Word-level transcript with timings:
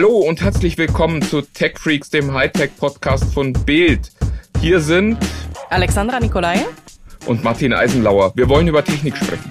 Hallo 0.00 0.16
und 0.20 0.40
herzlich 0.40 0.78
willkommen 0.78 1.20
zu 1.20 1.42
Tech 1.42 1.76
Freaks, 1.76 2.08
dem 2.08 2.32
Hightech-Podcast 2.32 3.34
von 3.34 3.52
Bild. 3.52 4.10
Hier 4.58 4.80
sind 4.80 5.18
Alexandra 5.68 6.18
Nikolai 6.18 6.64
und 7.26 7.44
Martin 7.44 7.74
Eisenlauer. 7.74 8.32
Wir 8.34 8.48
wollen 8.48 8.66
über 8.66 8.82
Technik 8.82 9.14
sprechen. 9.18 9.50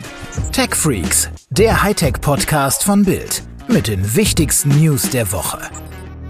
Tech 0.52 0.74
Freaks, 0.74 1.30
der 1.52 1.84
Hightech-Podcast 1.84 2.84
von 2.84 3.06
Bild 3.06 3.44
mit 3.68 3.88
den 3.88 4.16
wichtigsten 4.16 4.70
News 4.70 5.12
der 5.12 5.32
Woche. 5.32 5.60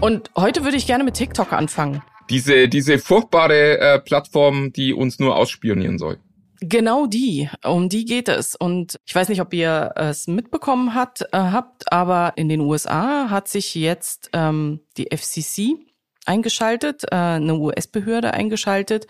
Und 0.02 0.30
heute 0.36 0.64
würde 0.64 0.76
ich 0.76 0.86
gerne 0.86 1.02
mit 1.02 1.14
TikTok 1.14 1.54
anfangen. 1.54 2.02
Diese, 2.28 2.68
diese 2.68 2.98
furchtbare 2.98 3.78
äh, 3.78 4.00
Plattform, 4.00 4.70
die 4.70 4.92
uns 4.92 5.18
nur 5.18 5.34
ausspionieren 5.34 5.96
soll. 5.96 6.18
Genau 6.60 7.06
die, 7.06 7.48
um 7.64 7.88
die 7.88 8.04
geht 8.04 8.28
es. 8.28 8.54
Und 8.54 8.98
ich 9.06 9.14
weiß 9.14 9.30
nicht, 9.30 9.40
ob 9.40 9.54
ihr 9.54 9.92
es 9.96 10.26
mitbekommen 10.26 10.94
hat, 10.94 11.22
äh, 11.32 11.38
habt, 11.38 11.90
aber 11.92 12.34
in 12.36 12.48
den 12.48 12.60
USA 12.60 13.30
hat 13.30 13.48
sich 13.48 13.74
jetzt 13.74 14.28
ähm, 14.34 14.80
die 14.98 15.08
FCC 15.10 15.76
eingeschaltet, 16.26 17.04
äh, 17.10 17.16
eine 17.16 17.54
US-Behörde 17.54 18.34
eingeschaltet, 18.34 19.06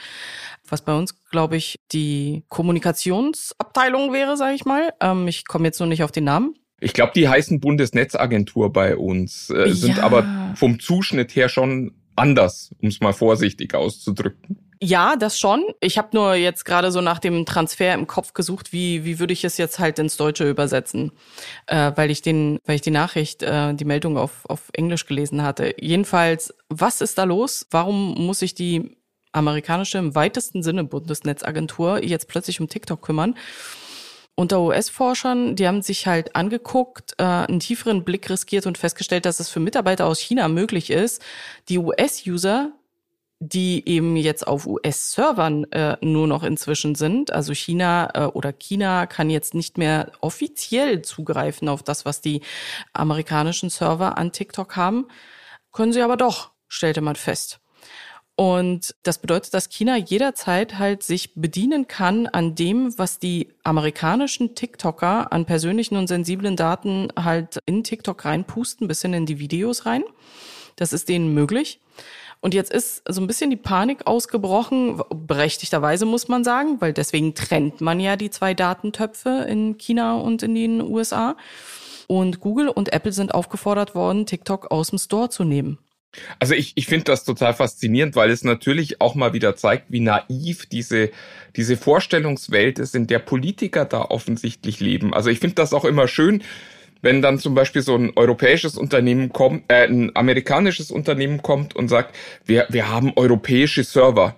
was 0.69 0.83
bei 0.83 0.97
uns, 0.97 1.25
glaube 1.25 1.57
ich, 1.57 1.81
die 1.93 2.45
Kommunikationsabteilung 2.49 4.13
wäre, 4.13 4.37
sage 4.37 4.55
ich 4.55 4.65
mal. 4.65 4.93
Ähm, 5.01 5.27
ich 5.27 5.45
komme 5.45 5.67
jetzt 5.67 5.81
nur 5.81 5.89
nicht 5.89 6.05
auf 6.05 6.13
den 6.13 6.25
Namen. 6.25 6.55
Ich 6.81 6.95
glaube, 6.95 7.13
die 7.15 7.29
heißen 7.29 7.61
Bundesnetzagentur 7.61 8.73
bei 8.73 8.97
uns, 8.97 9.51
äh, 9.51 9.73
sind 9.73 9.99
ja. 9.99 10.05
aber 10.05 10.55
vom 10.55 10.79
Zuschnitt 10.79 11.35
her 11.35 11.49
schon 11.49 11.93
anders, 12.17 12.75
um 12.81 12.89
es 12.89 13.01
mal 13.01 13.13
vorsichtig 13.13 13.75
auszudrücken. 13.75 14.70
Ja, 14.83 15.17
das 15.17 15.39
schon. 15.39 15.63
Ich 15.81 15.99
habe 15.99 16.09
nur 16.15 16.35
jetzt 16.35 16.65
gerade 16.65 16.91
so 16.91 17.03
nach 17.03 17.19
dem 17.19 17.45
Transfer 17.45 17.93
im 17.93 18.07
Kopf 18.07 18.33
gesucht, 18.33 18.73
wie 18.73 19.05
wie 19.05 19.19
würde 19.19 19.35
ich 19.35 19.45
es 19.45 19.59
jetzt 19.59 19.79
halt 19.79 19.99
ins 19.99 20.17
Deutsche 20.17 20.49
übersetzen, 20.49 21.13
äh, 21.67 21.93
weil 21.97 22.11
ich 22.11 22.23
den, 22.23 22.59
weil 22.65 22.77
ich 22.77 22.81
die 22.81 22.91
Nachricht, 22.91 23.43
äh, 23.43 23.75
die 23.75 23.85
Meldung 23.85 24.17
auf 24.17 24.47
auf 24.49 24.71
Englisch 24.73 25.05
gelesen 25.05 25.43
hatte. 25.43 25.75
Jedenfalls, 25.79 26.55
was 26.71 27.03
ist 27.03 27.19
da 27.19 27.25
los? 27.25 27.67
Warum 27.71 28.15
muss 28.15 28.39
sich 28.39 28.55
die 28.55 28.97
amerikanische 29.33 29.99
im 29.99 30.15
weitesten 30.15 30.63
Sinne 30.63 30.85
Bundesnetzagentur 30.85 32.03
jetzt 32.03 32.29
plötzlich 32.29 32.59
um 32.61 32.69
TikTok 32.69 33.03
kümmern? 33.03 33.35
Unter 34.35 34.61
US-Forschern, 34.63 35.57
die 35.57 35.67
haben 35.69 35.83
sich 35.83 36.07
halt 36.07 36.35
angeguckt, 36.35 37.13
äh, 37.19 37.25
einen 37.25 37.61
tieferen 37.61 38.05
Blick 38.05 38.31
riskiert 38.31 38.65
und 38.67 38.79
festgestellt, 38.79 39.27
dass 39.27 39.41
es 39.41 39.51
für 39.51 39.61
Mitarbeiter 39.61 40.07
aus 40.07 40.21
China 40.21 40.49
möglich 40.49 40.89
ist, 40.91 41.21
die 41.69 41.77
US-User 41.77 42.73
die 43.43 43.89
eben 43.89 44.17
jetzt 44.17 44.47
auf 44.47 44.67
US-Servern 44.67 45.65
äh, 45.73 45.97
nur 46.03 46.27
noch 46.27 46.43
inzwischen 46.43 46.95
sind. 46.95 47.33
Also 47.33 47.55
China 47.55 48.11
äh, 48.15 48.27
oder 48.27 48.53
China 48.53 49.07
kann 49.07 49.31
jetzt 49.31 49.55
nicht 49.55 49.79
mehr 49.79 50.13
offiziell 50.21 51.01
zugreifen 51.01 51.69
auf 51.71 51.83
das, 51.83 52.05
was 52.05 52.21
die 52.21 52.43
amerikanischen 52.93 53.71
Server 53.71 54.19
an 54.19 54.33
TikTok 54.33 54.77
haben. 54.77 55.09
Können 55.73 55.95
sie 55.95 56.03
aber 56.03 56.19
doch, 56.19 56.51
stellte 56.69 57.01
man 57.01 57.17
fest. 57.17 57.61
Und 58.37 58.95
das 59.03 59.19
bedeutet, 59.19 59.55
dass 59.55 59.69
China 59.71 59.97
jederzeit 59.97 60.79
halt 60.79 61.03
sich 61.03 61.35
bedienen 61.35 61.89
kann 61.89 62.27
an 62.27 62.55
dem, 62.55 62.97
was 62.99 63.19
die 63.19 63.53
amerikanischen 63.65 64.55
TikToker 64.55 65.33
an 65.33 65.47
persönlichen 65.47 65.97
und 65.97 66.09
sensiblen 66.09 66.57
Daten 66.57 67.09
halt 67.19 67.59
in 67.67 67.85
TikTok 67.85 68.25
reinpusten, 68.25 68.87
bis 68.89 69.03
hin 69.03 69.15
in 69.15 69.27
die 69.27 69.39
Videos 69.39 69.87
rein. 69.87 70.05
Das 70.77 70.93
ist 70.93 71.09
denen 71.09 71.35
möglich. 71.35 71.81
Und 72.41 72.55
jetzt 72.55 72.73
ist 72.73 73.03
so 73.07 73.21
ein 73.21 73.27
bisschen 73.27 73.51
die 73.51 73.57
Panik 73.57 74.07
ausgebrochen, 74.07 75.03
berechtigterweise 75.15 76.07
muss 76.07 76.29
man 76.29 76.43
sagen, 76.43 76.81
weil 76.81 76.95
deswegen 76.95 77.35
trennt 77.35 77.81
man 77.83 78.01
ja 78.01 78.17
die 78.17 78.31
zwei 78.31 78.55
Datentöpfe 78.55 79.47
in 79.49 79.77
China 79.77 80.17
und 80.17 80.43
in 80.43 80.55
den 80.55 80.81
USA. 80.81 81.37
Und 82.07 82.41
Google 82.41 82.69
und 82.69 82.93
Apple 82.93 83.13
sind 83.13 83.35
aufgefordert 83.35 83.95
worden, 83.95 84.27
TikTok 84.27 84.71
aus 84.71 84.89
dem 84.89 84.99
Store 84.99 85.29
zu 85.29 85.45
nehmen. 85.45 85.79
Also 86.39 86.55
ich, 86.55 86.73
ich 86.75 86.87
finde 86.87 87.05
das 87.05 87.25
total 87.25 87.55
faszinierend, 87.55 88.17
weil 88.17 88.31
es 88.31 88.43
natürlich 88.43 89.01
auch 89.01 89.15
mal 89.15 89.33
wieder 89.33 89.55
zeigt, 89.55 89.93
wie 89.93 90.01
naiv 90.01 90.67
diese, 90.67 91.11
diese 91.57 91.77
Vorstellungswelt 91.77 92.79
ist, 92.79 92.97
in 92.97 93.07
der 93.07 93.21
Politiker 93.21 93.85
da 93.85 94.03
offensichtlich 94.03 94.81
leben. 94.81 95.15
Also 95.15 95.31
ich 95.31 95.39
finde 95.39 95.55
das 95.55 95.73
auch 95.73 95.85
immer 95.85 96.09
schön, 96.09 96.43
wenn 97.03 97.23
dann 97.23 97.39
zum 97.39 97.55
Beispiel 97.55 97.83
so 97.83 97.97
ein 97.97 98.13
europäisches 98.17 98.77
Unternehmen 98.77 99.33
kommt, 99.33 99.65
äh, 99.69 99.87
ein 99.87 100.15
amerikanisches 100.15 100.91
Unternehmen 100.91 101.43
kommt 101.43 101.75
und 101.77 101.89
sagt, 101.89 102.15
wir, 102.45 102.67
wir 102.71 102.89
haben 102.89 103.13
europäische 103.17 103.85
Server. 103.85 104.37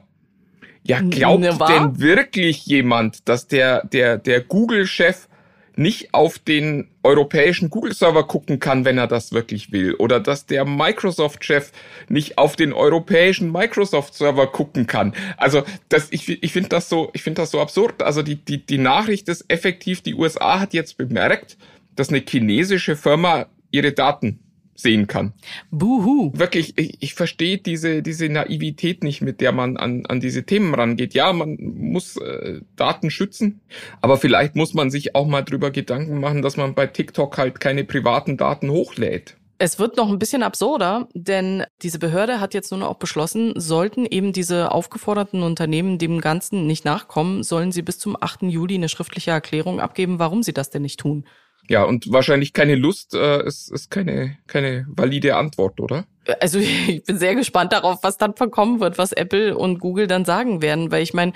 Ja, 0.84 1.00
glaubt 1.00 1.40
ne, 1.40 1.56
denn 1.68 2.00
wirklich 2.00 2.66
jemand, 2.66 3.28
dass 3.28 3.46
der, 3.46 3.84
der, 3.86 4.18
der 4.18 4.40
Google-Chef 4.40 5.28
nicht 5.76 6.12
auf 6.12 6.38
den 6.38 6.88
europäischen 7.02 7.70
Google-Server 7.70 8.26
gucken 8.26 8.58
kann, 8.58 8.84
wenn 8.84 8.98
er 8.98 9.06
das 9.06 9.32
wirklich 9.32 9.72
will? 9.72 9.94
Oder 9.94 10.20
dass 10.20 10.46
der 10.46 10.64
Microsoft-Chef 10.64 11.72
nicht 12.08 12.38
auf 12.38 12.56
den 12.56 12.72
europäischen 12.72 13.50
Microsoft-Server 13.52 14.48
gucken 14.48 14.86
kann? 14.86 15.14
Also, 15.36 15.62
das, 15.88 16.08
ich, 16.10 16.28
ich 16.42 16.52
finde 16.52 16.68
das 16.68 16.88
so, 16.88 17.10
ich 17.14 17.22
finde 17.22 17.42
das 17.42 17.50
so 17.50 17.60
absurd. 17.60 18.02
Also, 18.02 18.22
die, 18.22 18.36
die, 18.36 18.64
die 18.64 18.78
Nachricht 18.78 19.28
ist 19.28 19.44
effektiv, 19.48 20.02
die 20.02 20.14
USA 20.14 20.60
hat 20.60 20.74
jetzt 20.74 20.98
bemerkt, 20.98 21.56
dass 21.97 22.08
eine 22.08 22.22
chinesische 22.26 22.97
Firma 22.97 23.47
ihre 23.70 23.92
Daten 23.92 24.41
sehen 24.75 25.06
kann. 25.06 25.32
Buhu. 25.70 26.32
Wirklich, 26.34 26.75
ich, 26.76 26.97
ich 27.00 27.14
verstehe 27.14 27.58
diese, 27.58 28.03
diese 28.03 28.28
Naivität 28.28 29.04
nicht, 29.04 29.22
mit 29.22 29.41
der 29.41 29.53
man 29.53 29.76
an, 29.76 30.06
an 30.06 30.20
diese 30.20 30.44
Themen 30.44 30.75
rangeht. 30.75 31.14
Ja, 31.14 31.32
man 31.32 31.56
muss 31.60 32.16
äh, 32.16 32.60
Daten 32.76 33.10
schützen, 33.10 33.60
aber 34.00 34.16
vielleicht 34.16 34.56
muss 34.56 34.75
man 34.75 34.91
sich 34.91 35.14
auch 35.14 35.26
mal 35.26 35.42
drüber 35.42 35.70
Gedanken 35.70 36.20
machen, 36.20 36.42
dass 36.42 36.56
man 36.56 36.75
bei 36.75 36.86
TikTok 36.86 37.38
halt 37.38 37.60
keine 37.60 37.84
privaten 37.84 38.36
Daten 38.36 38.70
hochlädt. 38.70 39.36
Es 39.64 39.78
wird 39.78 39.97
noch 39.97 40.09
ein 40.09 40.19
bisschen 40.19 40.42
absurder, 40.42 41.06
denn 41.14 41.62
diese 41.82 42.00
Behörde 42.00 42.41
hat 42.41 42.53
jetzt 42.53 42.72
noch 42.72 42.82
auch 42.82 42.97
beschlossen, 42.97 43.53
sollten 43.54 44.06
eben 44.06 44.32
diese 44.32 44.72
aufgeforderten 44.72 45.44
Unternehmen 45.44 45.98
dem 45.98 46.20
Ganzen 46.20 46.66
nicht 46.66 46.84
nachkommen, 46.84 47.44
sollen 47.44 47.70
sie 47.70 47.82
bis 47.82 48.00
zum 48.00 48.16
8. 48.20 48.42
Juli 48.42 48.74
eine 48.74 48.88
schriftliche 48.88 49.30
Erklärung 49.30 49.78
abgeben, 49.78 50.19
warum 50.19 50.42
sie 50.42 50.53
das 50.53 50.70
denn 50.70 50.82
nicht 50.82 50.98
tun. 50.98 51.26
Ja, 51.68 51.84
und 51.84 52.10
wahrscheinlich 52.12 52.52
keine 52.52 52.74
Lust 52.74 53.14
äh, 53.14 53.44
ist, 53.46 53.70
ist 53.70 53.90
keine, 53.90 54.36
keine 54.46 54.86
valide 54.88 55.36
Antwort, 55.36 55.80
oder? 55.80 56.04
Also 56.40 56.58
ich 56.88 57.04
bin 57.04 57.18
sehr 57.18 57.34
gespannt 57.34 57.72
darauf, 57.72 57.98
was 58.02 58.18
dann 58.18 58.34
verkommen 58.34 58.80
wird, 58.80 58.98
was 58.98 59.12
Apple 59.12 59.56
und 59.56 59.78
Google 59.78 60.06
dann 60.06 60.24
sagen 60.24 60.62
werden, 60.62 60.90
weil 60.90 61.02
ich 61.02 61.14
meine, 61.14 61.32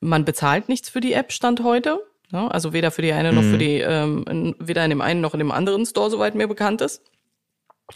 man 0.00 0.24
bezahlt 0.24 0.68
nichts 0.68 0.88
für 0.88 1.00
die 1.00 1.12
App 1.12 1.32
Stand 1.32 1.62
heute. 1.62 2.00
Ne? 2.30 2.50
Also 2.50 2.72
weder 2.72 2.90
für 2.90 3.02
die 3.02 3.12
eine 3.12 3.32
noch 3.32 3.42
mhm. 3.42 3.50
für 3.50 3.58
die, 3.58 3.80
ähm, 3.80 4.54
weder 4.58 4.84
in 4.84 4.90
dem 4.90 5.00
einen 5.00 5.20
noch 5.20 5.34
in 5.34 5.40
dem 5.40 5.50
anderen 5.50 5.86
Store, 5.86 6.10
soweit 6.10 6.34
mir 6.34 6.46
bekannt 6.46 6.80
ist. 6.80 7.02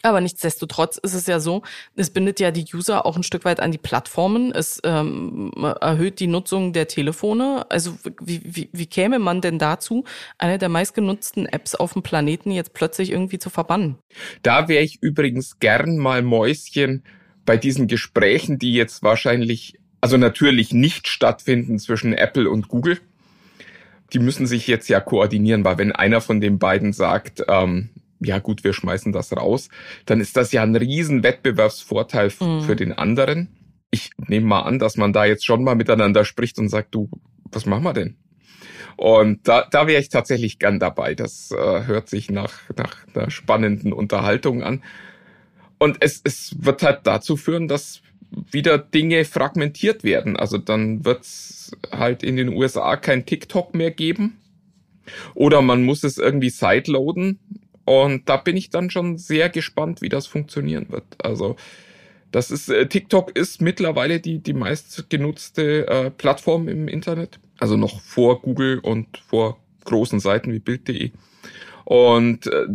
Aber 0.02 0.20
nichtsdestotrotz 0.20 0.98
ist 0.98 1.14
es 1.14 1.26
ja 1.26 1.40
so, 1.40 1.62
es 1.96 2.10
bindet 2.10 2.40
ja 2.40 2.50
die 2.50 2.64
User 2.72 3.06
auch 3.06 3.16
ein 3.16 3.22
Stück 3.22 3.44
weit 3.44 3.60
an 3.60 3.72
die 3.72 3.78
Plattformen. 3.78 4.52
Es 4.52 4.80
ähm, 4.84 5.52
erhöht 5.80 6.20
die 6.20 6.26
Nutzung 6.26 6.72
der 6.72 6.88
Telefone. 6.88 7.66
Also 7.70 7.96
wie, 8.22 8.40
wie, 8.44 8.68
wie 8.72 8.86
käme 8.86 9.18
man 9.18 9.40
denn 9.40 9.58
dazu, 9.58 10.04
eine 10.38 10.58
der 10.58 10.68
meistgenutzten 10.68 11.46
Apps 11.46 11.74
auf 11.74 11.92
dem 11.92 12.02
Planeten 12.02 12.50
jetzt 12.50 12.74
plötzlich 12.74 13.10
irgendwie 13.10 13.38
zu 13.38 13.50
verbannen? 13.50 13.96
Da 14.42 14.68
wäre 14.68 14.82
ich 14.82 15.02
übrigens 15.02 15.58
gern 15.58 15.96
mal 15.98 16.22
Mäuschen 16.22 17.04
bei 17.46 17.56
diesen 17.56 17.88
Gesprächen, 17.88 18.58
die 18.58 18.74
jetzt 18.74 19.02
wahrscheinlich, 19.02 19.78
also 20.00 20.16
natürlich 20.16 20.72
nicht 20.72 21.08
stattfinden 21.08 21.78
zwischen 21.78 22.12
Apple 22.12 22.48
und 22.48 22.68
Google. 22.68 22.98
Die 24.12 24.18
müssen 24.18 24.46
sich 24.46 24.66
jetzt 24.66 24.88
ja 24.88 25.00
koordinieren, 25.00 25.64
weil 25.64 25.78
wenn 25.78 25.92
einer 25.92 26.20
von 26.20 26.40
den 26.40 26.58
beiden 26.58 26.92
sagt, 26.92 27.42
ähm, 27.48 27.90
ja 28.24 28.38
gut, 28.38 28.64
wir 28.64 28.72
schmeißen 28.72 29.12
das 29.12 29.32
raus, 29.32 29.68
dann 30.06 30.20
ist 30.20 30.36
das 30.36 30.52
ja 30.52 30.62
ein 30.62 30.76
riesen 30.76 31.22
Wettbewerbsvorteil 31.22 32.32
mhm. 32.40 32.62
für 32.62 32.76
den 32.76 32.92
anderen. 32.92 33.48
Ich 33.90 34.10
nehme 34.16 34.46
mal 34.46 34.62
an, 34.62 34.78
dass 34.78 34.96
man 34.96 35.12
da 35.12 35.24
jetzt 35.24 35.44
schon 35.44 35.62
mal 35.62 35.76
miteinander 35.76 36.24
spricht 36.24 36.58
und 36.58 36.68
sagt, 36.68 36.94
du, 36.94 37.08
was 37.52 37.66
machen 37.66 37.84
wir 37.84 37.92
denn? 37.92 38.16
Und 38.96 39.48
da, 39.48 39.66
da 39.70 39.86
wäre 39.86 40.00
ich 40.00 40.08
tatsächlich 40.08 40.58
gern 40.58 40.78
dabei. 40.78 41.14
Das 41.14 41.50
äh, 41.50 41.84
hört 41.84 42.08
sich 42.08 42.30
nach, 42.30 42.52
nach 42.76 42.96
einer 43.14 43.30
spannenden 43.30 43.92
Unterhaltung 43.92 44.62
an. 44.62 44.82
Und 45.78 45.98
es, 46.00 46.20
es 46.24 46.64
wird 46.64 46.82
halt 46.82 47.00
dazu 47.04 47.36
führen, 47.36 47.68
dass 47.68 48.02
wieder 48.30 48.78
Dinge 48.78 49.24
fragmentiert 49.24 50.04
werden. 50.04 50.36
Also 50.36 50.58
dann 50.58 51.04
wird 51.04 51.22
es 51.22 51.72
halt 51.90 52.22
in 52.22 52.36
den 52.36 52.48
USA 52.48 52.96
kein 52.96 53.26
TikTok 53.26 53.74
mehr 53.74 53.90
geben. 53.90 54.38
Oder 55.34 55.62
man 55.62 55.82
muss 55.82 56.04
es 56.04 56.18
irgendwie 56.18 56.50
sideloaden. 56.50 57.38
Und 57.84 58.28
da 58.28 58.36
bin 58.36 58.56
ich 58.56 58.70
dann 58.70 58.90
schon 58.90 59.18
sehr 59.18 59.48
gespannt, 59.50 60.00
wie 60.00 60.08
das 60.08 60.26
funktionieren 60.26 60.86
wird. 60.90 61.04
Also 61.18 61.56
das 62.30 62.50
ist 62.50 62.68
äh, 62.68 62.88
TikTok 62.88 63.36
ist 63.36 63.60
mittlerweile 63.60 64.20
die 64.20 64.40
die 64.40 64.54
meistgenutzte 64.54 65.86
äh, 65.86 66.10
Plattform 66.10 66.68
im 66.68 66.88
Internet, 66.88 67.38
also 67.58 67.76
noch 67.76 68.00
vor 68.00 68.40
Google 68.42 68.80
und 68.80 69.18
vor 69.18 69.60
großen 69.84 70.18
Seiten 70.18 70.52
wie 70.52 70.58
Bild.de. 70.58 71.12
Und 71.84 72.46
äh, 72.46 72.66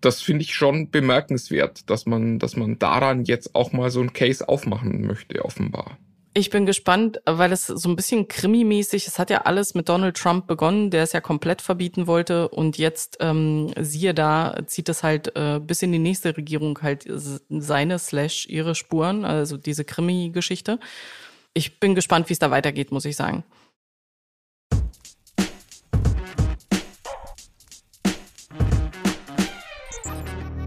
das 0.00 0.22
finde 0.22 0.44
ich 0.44 0.54
schon 0.54 0.90
bemerkenswert, 0.90 1.90
dass 1.90 2.06
man 2.06 2.38
dass 2.38 2.56
man 2.56 2.78
daran 2.78 3.24
jetzt 3.24 3.54
auch 3.54 3.72
mal 3.72 3.90
so 3.90 4.00
ein 4.00 4.12
Case 4.12 4.48
aufmachen 4.48 5.06
möchte 5.06 5.44
offenbar. 5.44 5.98
Ich 6.38 6.50
bin 6.50 6.66
gespannt, 6.66 7.22
weil 7.24 7.50
es 7.50 7.66
so 7.66 7.88
ein 7.88 7.96
bisschen 7.96 8.28
krimimäßig, 8.28 9.06
es 9.06 9.18
hat 9.18 9.30
ja 9.30 9.46
alles 9.46 9.74
mit 9.74 9.88
Donald 9.88 10.18
Trump 10.18 10.46
begonnen, 10.46 10.90
der 10.90 11.02
es 11.02 11.12
ja 11.12 11.22
komplett 11.22 11.62
verbieten 11.62 12.06
wollte 12.06 12.48
und 12.50 12.76
jetzt, 12.76 13.16
ähm, 13.20 13.72
siehe 13.80 14.12
da, 14.12 14.54
zieht 14.66 14.90
es 14.90 15.02
halt 15.02 15.34
äh, 15.34 15.60
bis 15.60 15.80
in 15.80 15.92
die 15.92 15.98
nächste 15.98 16.36
Regierung 16.36 16.78
halt 16.82 17.10
seine 17.48 17.98
slash 17.98 18.44
ihre 18.50 18.74
Spuren, 18.74 19.24
also 19.24 19.56
diese 19.56 19.86
Krimi-Geschichte. 19.86 20.78
Ich 21.54 21.80
bin 21.80 21.94
gespannt, 21.94 22.28
wie 22.28 22.34
es 22.34 22.38
da 22.38 22.50
weitergeht, 22.50 22.92
muss 22.92 23.06
ich 23.06 23.16
sagen. 23.16 23.42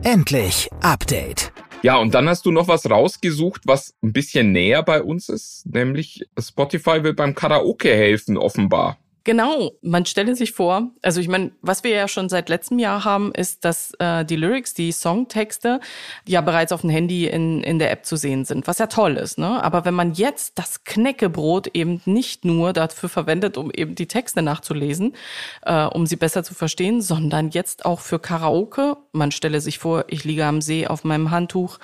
Endlich 0.01 0.67
Update. 0.81 1.51
Ja, 1.81 1.95
und 1.97 2.13
dann 2.13 2.27
hast 2.27 2.45
du 2.45 2.51
noch 2.51 2.67
was 2.67 2.89
rausgesucht, 2.89 3.61
was 3.65 3.95
ein 4.03 4.11
bisschen 4.11 4.51
näher 4.51 4.83
bei 4.83 5.01
uns 5.01 5.29
ist, 5.29 5.65
nämlich 5.65 6.27
Spotify 6.37 7.03
will 7.03 7.13
beim 7.13 7.35
Karaoke 7.35 7.89
helfen, 7.89 8.37
offenbar. 8.37 8.97
Genau, 9.29 9.73
man 9.83 10.07
stelle 10.07 10.35
sich 10.35 10.53
vor, 10.53 10.89
also 11.03 11.21
ich 11.21 11.27
meine, 11.27 11.51
was 11.61 11.83
wir 11.83 11.91
ja 11.91 12.07
schon 12.07 12.29
seit 12.29 12.49
letztem 12.49 12.79
Jahr 12.79 13.05
haben, 13.05 13.31
ist, 13.31 13.63
dass 13.63 13.93
äh, 13.99 14.25
die 14.25 14.35
Lyrics, 14.35 14.73
die 14.73 14.91
Songtexte 14.91 15.81
ja 16.27 16.41
bereits 16.41 16.71
auf 16.71 16.81
dem 16.81 16.89
Handy 16.89 17.27
in, 17.27 17.61
in 17.61 17.77
der 17.77 17.91
App 17.91 18.07
zu 18.07 18.15
sehen 18.15 18.43
sind, 18.43 18.65
was 18.65 18.79
ja 18.79 18.87
toll 18.87 19.17
ist. 19.17 19.37
Ne? 19.37 19.63
Aber 19.63 19.85
wenn 19.85 19.93
man 19.93 20.13
jetzt 20.13 20.57
das 20.57 20.83
Knäckebrot 20.83 21.67
eben 21.75 22.01
nicht 22.05 22.43
nur 22.43 22.73
dafür 22.73 23.07
verwendet, 23.07 23.55
um 23.55 23.69
eben 23.69 23.93
die 23.93 24.07
Texte 24.07 24.41
nachzulesen, 24.41 25.13
äh, 25.61 25.83
um 25.83 26.07
sie 26.07 26.15
besser 26.15 26.43
zu 26.43 26.55
verstehen, 26.55 26.99
sondern 26.99 27.51
jetzt 27.51 27.85
auch 27.85 27.99
für 27.99 28.17
Karaoke, 28.17 28.97
man 29.11 29.31
stelle 29.31 29.61
sich 29.61 29.77
vor, 29.77 30.05
ich 30.07 30.23
liege 30.23 30.47
am 30.47 30.59
See 30.59 30.87
auf 30.87 31.03
meinem 31.03 31.29
Handtuch 31.29 31.77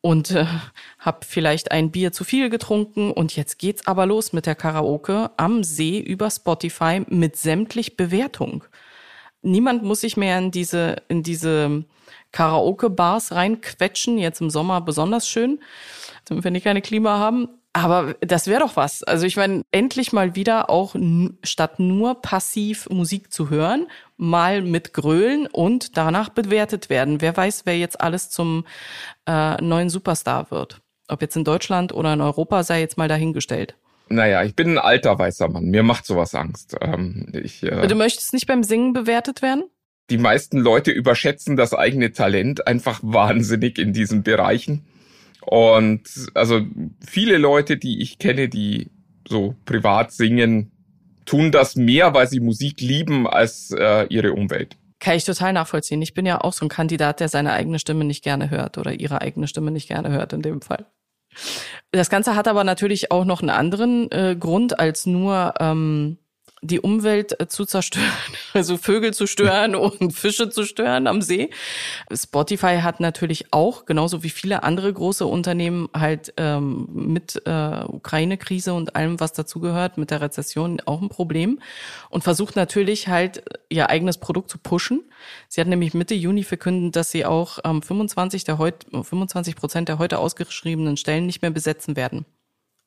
und 0.00 0.30
äh, 0.30 0.46
habe 0.98 1.20
vielleicht 1.26 1.72
ein 1.72 1.90
Bier 1.90 2.12
zu 2.12 2.24
viel 2.24 2.50
getrunken 2.50 3.10
und 3.10 3.34
jetzt 3.36 3.58
geht's 3.58 3.86
aber 3.86 4.06
los 4.06 4.32
mit 4.32 4.46
der 4.46 4.54
Karaoke 4.54 5.30
am 5.36 5.64
See 5.64 5.98
über 5.98 6.30
Spotify 6.30 7.02
mit 7.08 7.36
sämtlich 7.36 7.96
Bewertung. 7.96 8.64
Niemand 9.42 9.82
muss 9.82 10.00
sich 10.00 10.16
mehr 10.16 10.38
in 10.38 10.50
diese 10.50 10.96
in 11.08 11.22
diese 11.22 11.84
Karaoke 12.32 12.90
Bars 12.90 13.32
reinquetschen, 13.32 14.18
jetzt 14.18 14.40
im 14.40 14.50
Sommer 14.50 14.80
besonders 14.80 15.28
schön, 15.28 15.60
wenn 16.28 16.54
die 16.54 16.60
keine 16.60 16.82
Klima 16.82 17.18
haben, 17.18 17.48
aber 17.72 18.14
das 18.20 18.46
wäre 18.46 18.60
doch 18.60 18.76
was. 18.76 19.02
Also 19.02 19.26
ich 19.26 19.36
meine, 19.36 19.62
endlich 19.70 20.12
mal 20.12 20.34
wieder 20.34 20.68
auch 20.68 20.94
statt 21.44 21.78
nur 21.78 22.20
passiv 22.20 22.88
Musik 22.90 23.32
zu 23.32 23.50
hören, 23.50 23.86
mal 24.18 24.62
mit 24.62 24.92
Grölen 24.92 25.46
und 25.46 25.96
danach 25.96 26.28
bewertet 26.28 26.90
werden. 26.90 27.20
Wer 27.20 27.36
weiß, 27.36 27.62
wer 27.64 27.78
jetzt 27.78 28.00
alles 28.00 28.28
zum 28.28 28.66
äh, 29.26 29.60
neuen 29.62 29.88
Superstar 29.88 30.50
wird. 30.50 30.82
Ob 31.08 31.22
jetzt 31.22 31.36
in 31.36 31.44
Deutschland 31.44 31.92
oder 31.94 32.12
in 32.12 32.20
Europa 32.20 32.62
sei 32.64 32.80
jetzt 32.80 32.98
mal 32.98 33.08
dahingestellt. 33.08 33.76
Naja, 34.10 34.42
ich 34.42 34.54
bin 34.54 34.70
ein 34.70 34.78
alter 34.78 35.18
weißer 35.18 35.48
Mann. 35.48 35.66
Mir 35.66 35.82
macht 35.82 36.04
sowas 36.04 36.34
Angst. 36.34 36.76
Ähm, 36.80 37.28
ich, 37.32 37.62
äh, 37.62 37.86
du 37.86 37.94
möchtest 37.94 38.32
nicht 38.32 38.46
beim 38.46 38.62
Singen 38.62 38.92
bewertet 38.92 39.40
werden? 39.40 39.64
Die 40.10 40.18
meisten 40.18 40.58
Leute 40.58 40.90
überschätzen 40.90 41.56
das 41.56 41.74
eigene 41.74 42.12
Talent 42.12 42.66
einfach 42.66 43.00
wahnsinnig 43.02 43.78
in 43.78 43.92
diesen 43.92 44.22
Bereichen. 44.22 44.86
Und 45.42 46.02
also 46.34 46.62
viele 47.06 47.38
Leute, 47.38 47.76
die 47.76 48.02
ich 48.02 48.18
kenne, 48.18 48.48
die 48.48 48.90
so 49.28 49.54
privat 49.66 50.12
singen, 50.12 50.72
tun 51.28 51.52
das 51.52 51.76
mehr, 51.76 52.14
weil 52.14 52.26
sie 52.26 52.40
Musik 52.40 52.80
lieben, 52.80 53.26
als 53.26 53.70
äh, 53.70 54.06
ihre 54.08 54.32
Umwelt. 54.32 54.76
Kann 54.98 55.14
ich 55.14 55.24
total 55.24 55.52
nachvollziehen. 55.52 56.02
Ich 56.02 56.14
bin 56.14 56.26
ja 56.26 56.40
auch 56.40 56.52
so 56.52 56.64
ein 56.64 56.70
Kandidat, 56.70 57.20
der 57.20 57.28
seine 57.28 57.52
eigene 57.52 57.78
Stimme 57.78 58.04
nicht 58.04 58.24
gerne 58.24 58.50
hört 58.50 58.78
oder 58.78 58.92
ihre 58.92 59.20
eigene 59.20 59.46
Stimme 59.46 59.70
nicht 59.70 59.88
gerne 59.88 60.10
hört 60.10 60.32
in 60.32 60.42
dem 60.42 60.62
Fall. 60.62 60.86
Das 61.92 62.10
Ganze 62.10 62.34
hat 62.34 62.48
aber 62.48 62.64
natürlich 62.64 63.12
auch 63.12 63.24
noch 63.24 63.40
einen 63.40 63.50
anderen 63.50 64.10
äh, 64.10 64.36
Grund 64.38 64.80
als 64.80 65.06
nur 65.06 65.54
ähm, 65.60 66.18
die 66.62 66.80
Umwelt 66.80 67.40
äh, 67.40 67.46
zu 67.46 67.64
zerstören, 67.64 68.06
also 68.52 68.76
Vögel 68.76 69.14
zu 69.14 69.26
stören 69.26 69.74
und 69.74 70.12
Fische 70.12 70.50
zu 70.50 70.64
stören 70.64 71.06
am 71.06 71.22
See. 71.22 71.50
Spotify 72.12 72.80
hat 72.82 73.00
natürlich 73.00 73.52
auch, 73.52 73.86
genauso 73.86 74.22
wie 74.22 74.30
viele 74.30 74.62
andere 74.62 74.92
große 74.92 75.26
Unternehmen, 75.26 75.88
halt 75.94 76.34
ähm, 76.36 76.88
mit 76.92 77.40
äh, 77.46 77.84
Ukraine-Krise 77.84 78.74
und 78.74 78.96
allem, 78.96 79.20
was 79.20 79.32
dazugehört, 79.32 79.98
mit 79.98 80.10
der 80.10 80.20
Rezession 80.20 80.80
auch 80.84 81.00
ein 81.00 81.08
Problem 81.08 81.60
und 82.10 82.24
versucht 82.24 82.56
natürlich 82.56 83.08
halt 83.08 83.42
ihr 83.68 83.90
eigenes 83.90 84.18
Produkt 84.18 84.50
zu 84.50 84.58
pushen. 84.58 85.02
Sie 85.48 85.60
hat 85.60 85.68
nämlich 85.68 85.94
Mitte 85.94 86.14
Juni 86.14 86.42
verkündet, 86.42 86.96
dass 86.96 87.10
sie 87.10 87.24
auch 87.24 87.58
ähm, 87.64 87.82
25 87.82 88.44
der 88.44 88.58
heut, 88.58 88.86
25 88.90 89.56
Prozent 89.56 89.88
der 89.88 89.98
heute 89.98 90.18
ausgeschriebenen 90.18 90.96
Stellen 90.96 91.26
nicht 91.26 91.42
mehr 91.42 91.50
besetzen 91.50 91.96
werden. 91.96 92.24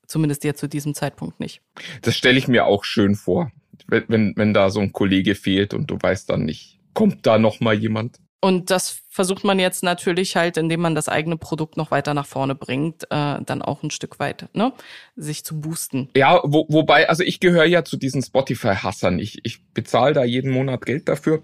Zumindest 0.07 0.43
jetzt 0.43 0.59
zu 0.59 0.67
diesem 0.67 0.93
Zeitpunkt 0.93 1.39
nicht. 1.39 1.61
Das 2.01 2.17
stelle 2.17 2.37
ich 2.37 2.49
mir 2.49 2.65
auch 2.65 2.83
schön 2.83 3.15
vor 3.15 3.51
wenn, 3.87 4.03
wenn, 4.07 4.33
wenn 4.35 4.53
da 4.53 4.69
so 4.69 4.79
ein 4.79 4.91
Kollege 4.91 5.35
fehlt 5.35 5.73
und 5.73 5.89
du 5.89 5.97
weißt 5.99 6.29
dann 6.29 6.45
nicht, 6.45 6.79
kommt 6.93 7.25
da 7.25 7.37
noch 7.37 7.59
mal 7.59 7.73
jemand? 7.73 8.19
Und 8.43 8.71
das 8.71 9.01
versucht 9.09 9.43
man 9.43 9.59
jetzt 9.59 9.83
natürlich 9.83 10.35
halt, 10.35 10.57
indem 10.57 10.81
man 10.81 10.95
das 10.95 11.07
eigene 11.07 11.37
Produkt 11.37 11.77
noch 11.77 11.91
weiter 11.91 12.15
nach 12.15 12.25
vorne 12.25 12.55
bringt, 12.55 13.03
äh, 13.11 13.37
dann 13.45 13.61
auch 13.61 13.83
ein 13.83 13.91
Stück 13.91 14.19
weit, 14.19 14.49
ne, 14.53 14.73
sich 15.15 15.45
zu 15.45 15.61
boosten. 15.61 16.09
Ja, 16.15 16.41
wo, 16.43 16.65
wobei, 16.67 17.07
also 17.07 17.23
ich 17.23 17.39
gehöre 17.39 17.65
ja 17.65 17.83
zu 17.83 17.97
diesen 17.97 18.23
Spotify-Hassern. 18.23 19.19
Ich, 19.19 19.39
ich 19.43 19.63
bezahle 19.73 20.15
da 20.15 20.23
jeden 20.23 20.51
Monat 20.51 20.85
Geld 20.87 21.07
dafür, 21.07 21.43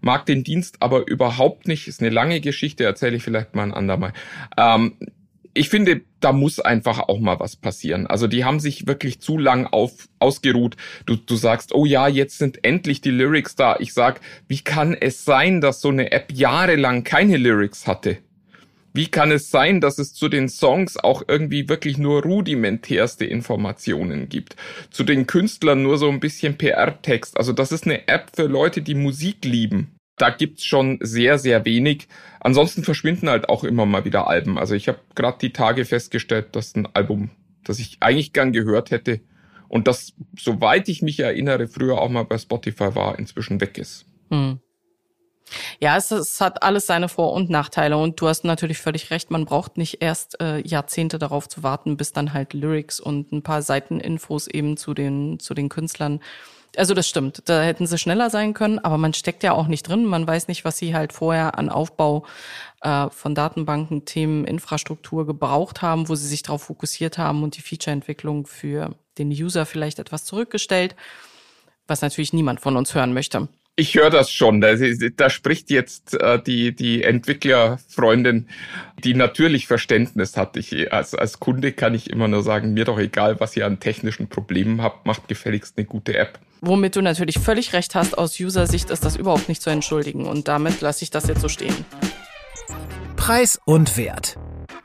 mag 0.00 0.24
den 0.24 0.42
Dienst 0.42 0.80
aber 0.80 1.06
überhaupt 1.06 1.68
nicht. 1.68 1.88
Ist 1.88 2.00
eine 2.00 2.08
lange 2.08 2.40
Geschichte, 2.40 2.84
erzähle 2.84 3.16
ich 3.16 3.22
vielleicht 3.22 3.54
mal 3.54 3.64
ein 3.64 3.74
andermal. 3.74 4.14
Ähm, 4.56 4.96
ich 5.52 5.68
finde, 5.68 6.02
da 6.20 6.32
muss 6.32 6.60
einfach 6.60 7.00
auch 7.00 7.18
mal 7.18 7.40
was 7.40 7.56
passieren. 7.56 8.06
Also 8.06 8.26
die 8.26 8.44
haben 8.44 8.60
sich 8.60 8.86
wirklich 8.86 9.20
zu 9.20 9.36
lang 9.36 9.66
auf, 9.66 10.08
ausgeruht. 10.18 10.76
Du, 11.06 11.16
du 11.16 11.36
sagst, 11.36 11.74
oh 11.74 11.84
ja, 11.84 12.08
jetzt 12.08 12.38
sind 12.38 12.64
endlich 12.64 13.00
die 13.00 13.10
Lyrics 13.10 13.56
da. 13.56 13.76
Ich 13.80 13.92
sag, 13.92 14.20
wie 14.46 14.60
kann 14.60 14.94
es 14.94 15.24
sein, 15.24 15.60
dass 15.60 15.80
so 15.80 15.88
eine 15.88 16.12
App 16.12 16.32
jahrelang 16.32 17.02
keine 17.02 17.36
Lyrics 17.36 17.86
hatte? 17.86 18.18
Wie 18.92 19.06
kann 19.06 19.30
es 19.30 19.50
sein, 19.50 19.80
dass 19.80 19.98
es 19.98 20.14
zu 20.14 20.28
den 20.28 20.48
Songs 20.48 20.96
auch 20.96 21.22
irgendwie 21.28 21.68
wirklich 21.68 21.96
nur 21.96 22.22
rudimentärste 22.22 23.24
Informationen 23.24 24.28
gibt? 24.28 24.56
Zu 24.90 25.04
den 25.04 25.26
Künstlern 25.26 25.82
nur 25.82 25.96
so 25.96 26.08
ein 26.08 26.20
bisschen 26.20 26.58
PR-Text. 26.58 27.36
Also 27.36 27.52
das 27.52 27.70
ist 27.70 27.84
eine 27.84 28.08
App 28.08 28.32
für 28.34 28.46
Leute, 28.46 28.82
die 28.82 28.96
Musik 28.96 29.44
lieben 29.44 29.94
da 30.20 30.30
gibt's 30.30 30.64
schon 30.64 30.98
sehr, 31.00 31.38
sehr 31.38 31.64
wenig. 31.64 32.08
Ansonsten 32.40 32.84
verschwinden 32.84 33.28
halt 33.28 33.48
auch 33.48 33.64
immer 33.64 33.86
mal 33.86 34.04
wieder 34.04 34.26
Alben. 34.26 34.58
Also 34.58 34.74
ich 34.74 34.88
habe 34.88 35.00
gerade 35.14 35.38
die 35.38 35.52
Tage 35.52 35.84
festgestellt, 35.84 36.54
dass 36.56 36.74
ein 36.74 36.88
Album, 36.94 37.30
das 37.64 37.78
ich 37.78 37.98
eigentlich 38.00 38.32
gern 38.32 38.52
gehört 38.52 38.90
hätte 38.90 39.20
und 39.68 39.86
das, 39.86 40.14
soweit 40.38 40.88
ich 40.88 41.00
mich 41.00 41.20
erinnere, 41.20 41.68
früher 41.68 42.00
auch 42.00 42.08
mal 42.08 42.24
bei 42.24 42.38
Spotify 42.38 42.94
war, 42.94 43.18
inzwischen 43.18 43.60
weg 43.60 43.78
ist. 43.78 44.04
Hm. 44.30 44.58
Ja, 45.80 45.96
es, 45.96 46.10
es, 46.10 46.40
hat 46.40 46.62
alles 46.62 46.86
seine 46.86 47.08
Vor- 47.08 47.32
und 47.32 47.50
Nachteile 47.50 47.96
und 47.96 48.20
du 48.20 48.28
hast 48.28 48.44
natürlich 48.44 48.78
völlig 48.78 49.10
recht, 49.10 49.30
man 49.30 49.44
braucht 49.44 49.78
nicht 49.78 50.00
erst 50.00 50.40
äh, 50.40 50.58
Jahrzehnte 50.60 51.18
darauf 51.18 51.48
zu 51.48 51.62
warten, 51.62 51.96
bis 51.96 52.12
dann 52.12 52.32
halt 52.32 52.52
Lyrics 52.52 53.00
und 53.00 53.32
ein 53.32 53.42
paar 53.42 53.62
Seiteninfos 53.62 54.46
eben 54.46 54.76
zu 54.76 54.94
den, 54.94 55.40
zu 55.40 55.54
den 55.54 55.68
Künstlern 55.68 56.20
also 56.76 56.94
das 56.94 57.08
stimmt, 57.08 57.42
da 57.46 57.62
hätten 57.62 57.86
sie 57.86 57.98
schneller 57.98 58.30
sein 58.30 58.54
können, 58.54 58.78
aber 58.78 58.98
man 58.98 59.12
steckt 59.14 59.42
ja 59.42 59.52
auch 59.52 59.66
nicht 59.66 59.88
drin. 59.88 60.04
Man 60.04 60.26
weiß 60.26 60.48
nicht, 60.48 60.64
was 60.64 60.78
sie 60.78 60.94
halt 60.94 61.12
vorher 61.12 61.58
an 61.58 61.68
Aufbau 61.68 62.24
äh, 62.82 63.08
von 63.10 63.34
Datenbanken, 63.34 64.04
Themen, 64.04 64.44
Infrastruktur 64.44 65.26
gebraucht 65.26 65.82
haben, 65.82 66.08
wo 66.08 66.14
sie 66.14 66.28
sich 66.28 66.42
darauf 66.42 66.62
fokussiert 66.62 67.18
haben 67.18 67.42
und 67.42 67.56
die 67.56 67.62
Featureentwicklung 67.62 68.46
für 68.46 68.94
den 69.18 69.30
User 69.30 69.66
vielleicht 69.66 69.98
etwas 69.98 70.24
zurückgestellt, 70.24 70.96
was 71.86 72.02
natürlich 72.02 72.32
niemand 72.32 72.60
von 72.60 72.76
uns 72.76 72.94
hören 72.94 73.12
möchte. 73.12 73.48
Ich 73.76 73.94
höre 73.94 74.10
das 74.10 74.30
schon. 74.30 74.60
Da, 74.60 74.74
da 74.74 75.30
spricht 75.30 75.70
jetzt 75.70 76.14
äh, 76.20 76.42
die, 76.42 76.74
die 76.74 77.02
Entwicklerfreundin, 77.02 78.48
die 79.02 79.14
natürlich 79.14 79.66
Verständnis 79.66 80.36
hat. 80.36 80.56
Ich, 80.56 80.92
als, 80.92 81.14
als 81.14 81.40
Kunde 81.40 81.72
kann 81.72 81.94
ich 81.94 82.10
immer 82.10 82.28
nur 82.28 82.42
sagen, 82.42 82.74
mir 82.74 82.84
doch 82.84 82.98
egal, 82.98 83.40
was 83.40 83.56
ihr 83.56 83.64
an 83.64 83.80
technischen 83.80 84.28
Problemen 84.28 84.82
habt, 84.82 85.06
macht 85.06 85.28
gefälligst 85.28 85.78
eine 85.78 85.86
gute 85.86 86.16
App. 86.16 86.38
Womit 86.62 86.94
du 86.96 87.00
natürlich 87.00 87.38
völlig 87.38 87.72
recht 87.72 87.94
hast, 87.94 88.18
aus 88.18 88.38
User-Sicht 88.38 88.90
ist 88.90 89.04
das 89.04 89.16
überhaupt 89.16 89.48
nicht 89.48 89.62
zu 89.62 89.70
entschuldigen. 89.70 90.26
Und 90.26 90.46
damit 90.46 90.82
lasse 90.82 91.02
ich 91.04 91.10
das 91.10 91.26
jetzt 91.26 91.40
so 91.40 91.48
stehen. 91.48 91.74
Preis 93.16 93.58
und 93.64 93.96
Wert. 93.96 94.36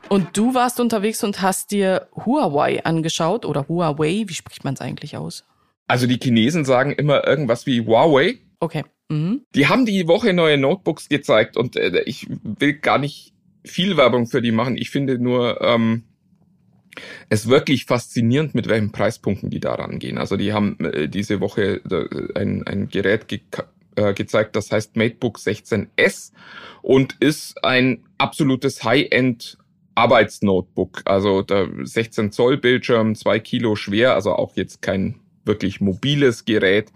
Und 0.08 0.36
du 0.36 0.54
warst 0.54 0.80
unterwegs 0.80 1.22
und 1.22 1.42
hast 1.42 1.72
dir 1.72 2.08
Huawei 2.14 2.84
angeschaut 2.84 3.44
oder 3.44 3.68
Huawei, 3.68 4.24
wie 4.26 4.34
spricht 4.34 4.64
man 4.64 4.74
es 4.74 4.80
eigentlich 4.80 5.16
aus? 5.16 5.44
Also 5.86 6.06
die 6.06 6.18
Chinesen 6.22 6.64
sagen 6.64 6.92
immer 6.92 7.26
irgendwas 7.26 7.66
wie 7.66 7.84
Huawei. 7.84 8.38
Okay. 8.60 8.84
Mhm. 9.08 9.42
Die 9.54 9.66
haben 9.66 9.84
die 9.84 10.08
Woche 10.08 10.32
neue 10.32 10.56
Notebooks 10.58 11.08
gezeigt 11.08 11.56
und 11.56 11.76
äh, 11.76 12.02
ich 12.06 12.26
will 12.42 12.74
gar 12.74 12.98
nicht 12.98 13.34
viel 13.64 13.96
Werbung 13.96 14.26
für 14.26 14.40
die 14.40 14.52
machen. 14.52 14.76
Ich 14.76 14.90
finde 14.90 15.18
nur 15.18 15.60
ähm, 15.60 16.04
es 17.28 17.48
wirklich 17.48 17.84
faszinierend, 17.84 18.54
mit 18.54 18.68
welchen 18.68 18.92
Preispunkten 18.92 19.50
die 19.50 19.60
da 19.60 19.74
rangehen. 19.74 20.18
Also 20.18 20.36
die 20.36 20.52
haben 20.52 20.78
äh, 20.80 21.08
diese 21.08 21.40
Woche 21.40 21.80
äh, 21.90 22.38
ein, 22.38 22.66
ein 22.66 22.88
Gerät 22.88 23.28
ge 23.28 23.40
äh, 23.96 24.12
gezeigt, 24.12 24.56
das 24.56 24.70
heißt 24.70 24.96
MateBook 24.96 25.38
16S 25.38 26.32
und 26.82 27.16
ist 27.20 27.64
ein 27.64 28.04
absolutes 28.18 28.84
High-End 28.84 29.56
Arbeitsnotebook, 29.94 31.02
also 31.06 31.40
der 31.40 31.68
16 31.82 32.30
Zoll 32.30 32.58
Bildschirm, 32.58 33.14
zwei 33.14 33.38
Kilo 33.38 33.74
schwer, 33.74 34.14
also 34.14 34.34
auch 34.34 34.54
jetzt 34.54 34.82
kein 34.82 35.20
wirklich 35.46 35.80
mobiles 35.80 36.44
Gerät. 36.44 36.92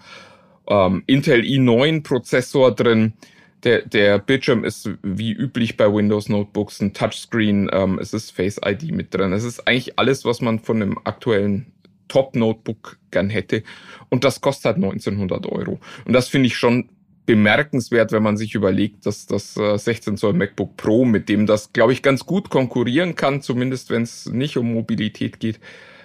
Ähm, 0.69 1.03
Intel 1.07 1.41
i9 1.41 2.03
Prozessor 2.03 2.75
drin. 2.75 3.15
Der, 3.65 3.83
der 3.83 4.19
Bildschirm 4.19 4.65
ist 4.65 4.89
wie 5.03 5.33
üblich 5.33 5.77
bei 5.77 5.93
Windows 5.93 6.29
Notebooks 6.29 6.81
ein 6.81 6.95
Touchscreen. 6.95 7.69
Ähm, 7.73 7.99
es 7.99 8.15
ist 8.15 8.31
Face 8.31 8.61
ID 8.65 8.93
mit 8.93 9.15
drin. 9.15 9.33
Es 9.33 9.45
ist 9.45 9.67
eigentlich 9.69 9.99
alles, 9.99 10.25
was 10.25 10.41
man 10.41 10.61
von 10.61 10.81
einem 10.81 10.99
aktuellen 11.05 11.73
Top-Notebook 12.09 12.99
gern 13.11 13.31
hätte. 13.31 13.63
Und 14.09 14.25
das 14.25 14.41
kostet 14.41 14.67
halt 14.67 14.77
1900 14.77 15.47
Euro. 15.47 15.79
Und 16.05 16.13
das 16.13 16.29
finde 16.29 16.49
ich 16.49 16.57
schon 16.57 16.89
bemerkenswert, 17.27 18.13
wenn 18.13 18.23
man 18.23 18.37
sich 18.37 18.55
überlegt, 18.55 19.07
dass 19.07 19.27
das 19.27 19.55
16 19.55 20.15
äh, 20.15 20.17
Zoll 20.17 20.33
MacBook 20.33 20.77
Pro, 20.77 21.05
mit 21.05 21.29
dem 21.29 21.47
das, 21.47 21.73
glaube 21.73 21.93
ich, 21.93 22.03
ganz 22.03 22.27
gut 22.27 22.51
konkurrieren 22.51 23.15
kann, 23.15 23.43
zumindest 23.43 23.91
wenn 23.91 24.03
es 24.03 24.27
nicht 24.27 24.57
um 24.57 24.73
Mobilität 24.73 25.39
geht, 25.39 25.61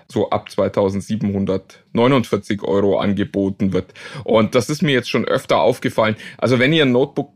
so 0.08 0.30
ab 0.30 0.52
2749 0.52 2.62
Euro 2.62 3.00
angeboten 3.00 3.74
wird. 3.74 3.92
Und 4.24 4.54
das 4.54 4.70
ist 4.70 4.84
mir 4.84 4.92
jetzt 4.92 5.10
schon 5.10 5.26
öfter 5.26 5.62
aufgefallen. 5.62 6.16
Also 6.38 6.60
wenn 6.60 6.74
ihr 6.74 6.84
ein 6.84 6.92
Notebook 6.92 7.32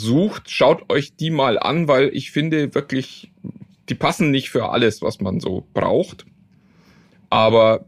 sucht, 0.00 0.50
schaut 0.50 0.90
euch 0.90 1.16
die 1.16 1.30
mal 1.30 1.58
an, 1.58 1.88
weil 1.88 2.10
ich 2.14 2.30
finde 2.30 2.74
wirklich, 2.74 3.30
die 3.88 3.94
passen 3.94 4.30
nicht 4.30 4.50
für 4.50 4.70
alles, 4.70 5.02
was 5.02 5.20
man 5.20 5.40
so 5.40 5.66
braucht. 5.74 6.26
Aber 7.30 7.84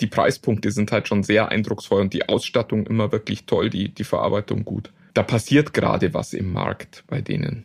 die 0.00 0.06
Preispunkte 0.06 0.70
sind 0.70 0.92
halt 0.92 1.08
schon 1.08 1.22
sehr 1.22 1.48
eindrucksvoll 1.48 2.00
und 2.00 2.12
die 2.12 2.28
Ausstattung 2.28 2.86
immer 2.86 3.12
wirklich 3.12 3.46
toll, 3.46 3.70
die, 3.70 3.88
die 3.88 4.04
Verarbeitung 4.04 4.64
gut. 4.64 4.92
Da 5.14 5.22
passiert 5.22 5.72
gerade 5.72 6.12
was 6.12 6.34
im 6.34 6.52
Markt 6.52 7.04
bei 7.06 7.20
denen. 7.22 7.64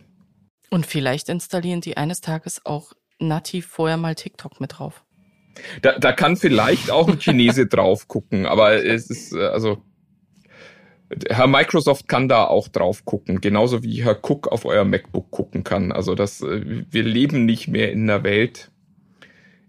Und 0.70 0.86
vielleicht 0.86 1.28
installieren 1.28 1.82
die 1.82 1.98
eines 1.98 2.22
Tages 2.22 2.66
auch 2.66 2.94
nativ 3.20 3.68
vorher 3.68 3.98
mal 3.98 4.16
TikTok 4.16 4.62
mit 4.62 4.80
drauf. 4.80 5.04
Da, 5.82 6.00
da 6.00 6.14
kann 6.14 6.38
vielleicht 6.38 6.92
auch 6.92 7.10
ein 7.10 7.20
Chinese 7.20 7.68
drauf 7.68 8.08
gucken, 8.08 8.46
aber 8.46 8.86
es 8.86 9.10
ist, 9.10 9.34
äh, 9.34 9.48
also, 9.48 9.84
Herr 11.30 11.48
Microsoft 11.48 12.08
kann 12.08 12.30
da 12.30 12.46
auch 12.46 12.68
drauf 12.68 13.06
gucken, 13.06 13.42
genauso 13.42 13.84
wie 13.84 14.04
Herr 14.04 14.20
Cook 14.22 14.48
auf 14.48 14.66
euer 14.66 14.86
MacBook 14.86 15.30
gucken 15.32 15.64
kann. 15.64 15.92
Also 15.92 16.16
das, 16.16 16.42
äh, 16.42 16.86
wir 16.90 17.04
leben 17.04 17.46
nicht 17.46 17.68
mehr 17.68 17.92
in 17.92 18.10
einer 18.10 18.24
Welt, 18.24 18.72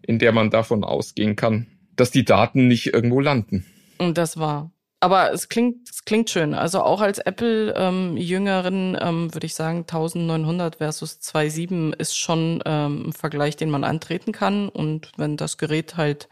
in 0.02 0.18
der 0.18 0.32
man 0.32 0.50
davon 0.50 0.84
ausgehen 0.84 1.36
kann, 1.36 1.66
dass 1.96 2.10
die 2.10 2.24
Daten 2.24 2.68
nicht 2.68 2.92
irgendwo 2.92 3.20
landen. 3.20 3.66
Und 3.98 4.18
das 4.18 4.36
war. 4.36 4.70
Aber 5.00 5.32
es 5.32 5.48
klingt, 5.48 5.88
es 5.90 6.04
klingt 6.04 6.30
schön. 6.30 6.54
Also 6.54 6.80
auch 6.80 7.00
als 7.00 7.18
Apple-Jüngerin 7.18 8.96
ähm, 9.00 9.24
ähm, 9.24 9.34
würde 9.34 9.46
ich 9.46 9.54
sagen, 9.56 9.78
1900 9.78 10.76
versus 10.76 11.18
2.7 11.20 11.92
ist 11.98 12.16
schon 12.16 12.62
ähm, 12.64 13.08
ein 13.08 13.12
Vergleich, 13.12 13.56
den 13.56 13.68
man 13.68 13.82
antreten 13.82 14.30
kann. 14.30 14.68
Und 14.68 15.10
wenn 15.16 15.36
das 15.36 15.58
Gerät 15.58 15.96
halt 15.96 16.28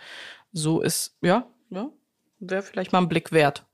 so 0.52 0.81
ist, 0.81 1.17
ja, 1.21 1.49
ja, 1.71 1.90
wäre 2.38 2.62
vielleicht 2.62 2.93
mal 2.93 3.00
ein 3.00 3.09
Blick 3.09 3.33
wert. 3.33 3.64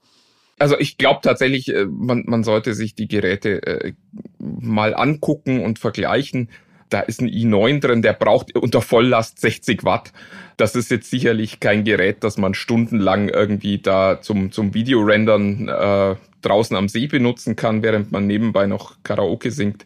Also 0.59 0.79
ich 0.79 0.97
glaube 0.97 1.21
tatsächlich, 1.23 1.73
äh, 1.73 1.87
man, 1.87 2.25
man 2.27 2.45
sollte 2.45 2.75
sich 2.75 2.95
die 2.95 3.09
Geräte 3.09 3.63
äh, 3.63 3.93
mal 4.39 4.95
angucken 4.95 5.63
und 5.63 5.79
vergleichen. 5.79 6.51
Da 6.89 7.01
ist 7.01 7.21
ein 7.21 7.29
i9 7.29 7.81
drin, 7.81 8.03
der 8.03 8.13
braucht 8.13 8.57
unter 8.57 8.81
Volllast 8.81 9.41
60 9.41 9.85
Watt. 9.85 10.13
Das 10.57 10.77
ist 10.77 10.91
jetzt 10.91 11.11
sicherlich 11.11 11.61
kein 11.61 11.85
Gerät, 11.85 12.23
das 12.23 12.39
man 12.39 12.55
stundenlang 12.55 13.29
irgendwie 13.29 13.79
da 13.79 14.21
zum, 14.23 14.53
zum 14.53 14.73
Videorendern 14.73 15.69
äh, 15.69 16.15
draußen 16.43 16.77
am 16.77 16.89
See 16.89 17.09
benutzen 17.09 17.57
kann, 17.57 17.83
während 17.83 18.13
man 18.13 18.27
nebenbei 18.27 18.67
noch 18.67 19.03
Karaoke 19.03 19.51
singt. 19.51 19.85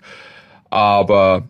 Aber 0.68 1.48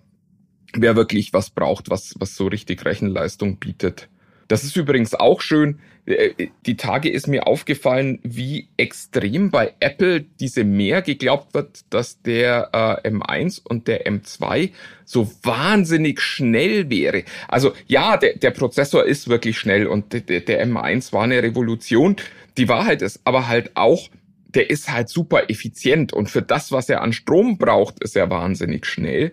wer 0.72 0.96
wirklich 0.96 1.32
was 1.32 1.50
braucht, 1.50 1.90
was, 1.90 2.14
was 2.18 2.36
so 2.36 2.46
richtig 2.46 2.84
Rechenleistung 2.84 3.58
bietet. 3.58 4.08
Das 4.50 4.64
ist 4.64 4.76
übrigens 4.76 5.14
auch 5.14 5.42
schön. 5.42 5.78
Äh, 6.06 6.48
die 6.66 6.76
Tage 6.76 7.08
ist 7.08 7.28
mir 7.28 7.46
aufgefallen, 7.46 8.18
wie 8.24 8.66
extrem 8.76 9.52
bei 9.52 9.74
Apple 9.78 10.22
diese 10.40 10.64
mehr 10.64 11.02
geglaubt 11.02 11.54
wird, 11.54 11.82
dass 11.90 12.20
der 12.22 12.70
äh, 13.04 13.08
M1 13.08 13.60
und 13.62 13.86
der 13.86 14.08
M2 14.08 14.70
so 15.04 15.30
wahnsinnig 15.44 16.20
schnell 16.20 16.90
wäre. 16.90 17.22
Also 17.46 17.74
ja, 17.86 18.16
der, 18.16 18.38
der 18.38 18.50
Prozessor 18.50 19.04
ist 19.04 19.28
wirklich 19.28 19.56
schnell 19.56 19.86
und 19.86 20.12
der, 20.12 20.40
der 20.40 20.66
M1 20.66 21.12
war 21.12 21.22
eine 21.22 21.40
Revolution. 21.44 22.16
Die 22.58 22.68
Wahrheit 22.68 23.02
ist 23.02 23.20
aber 23.22 23.46
halt 23.46 23.76
auch, 23.76 24.08
der 24.48 24.68
ist 24.68 24.90
halt 24.90 25.10
super 25.10 25.48
effizient 25.48 26.12
und 26.12 26.28
für 26.28 26.42
das, 26.42 26.72
was 26.72 26.88
er 26.88 27.02
an 27.02 27.12
Strom 27.12 27.56
braucht, 27.56 28.02
ist 28.02 28.16
er 28.16 28.30
wahnsinnig 28.30 28.84
schnell. 28.84 29.30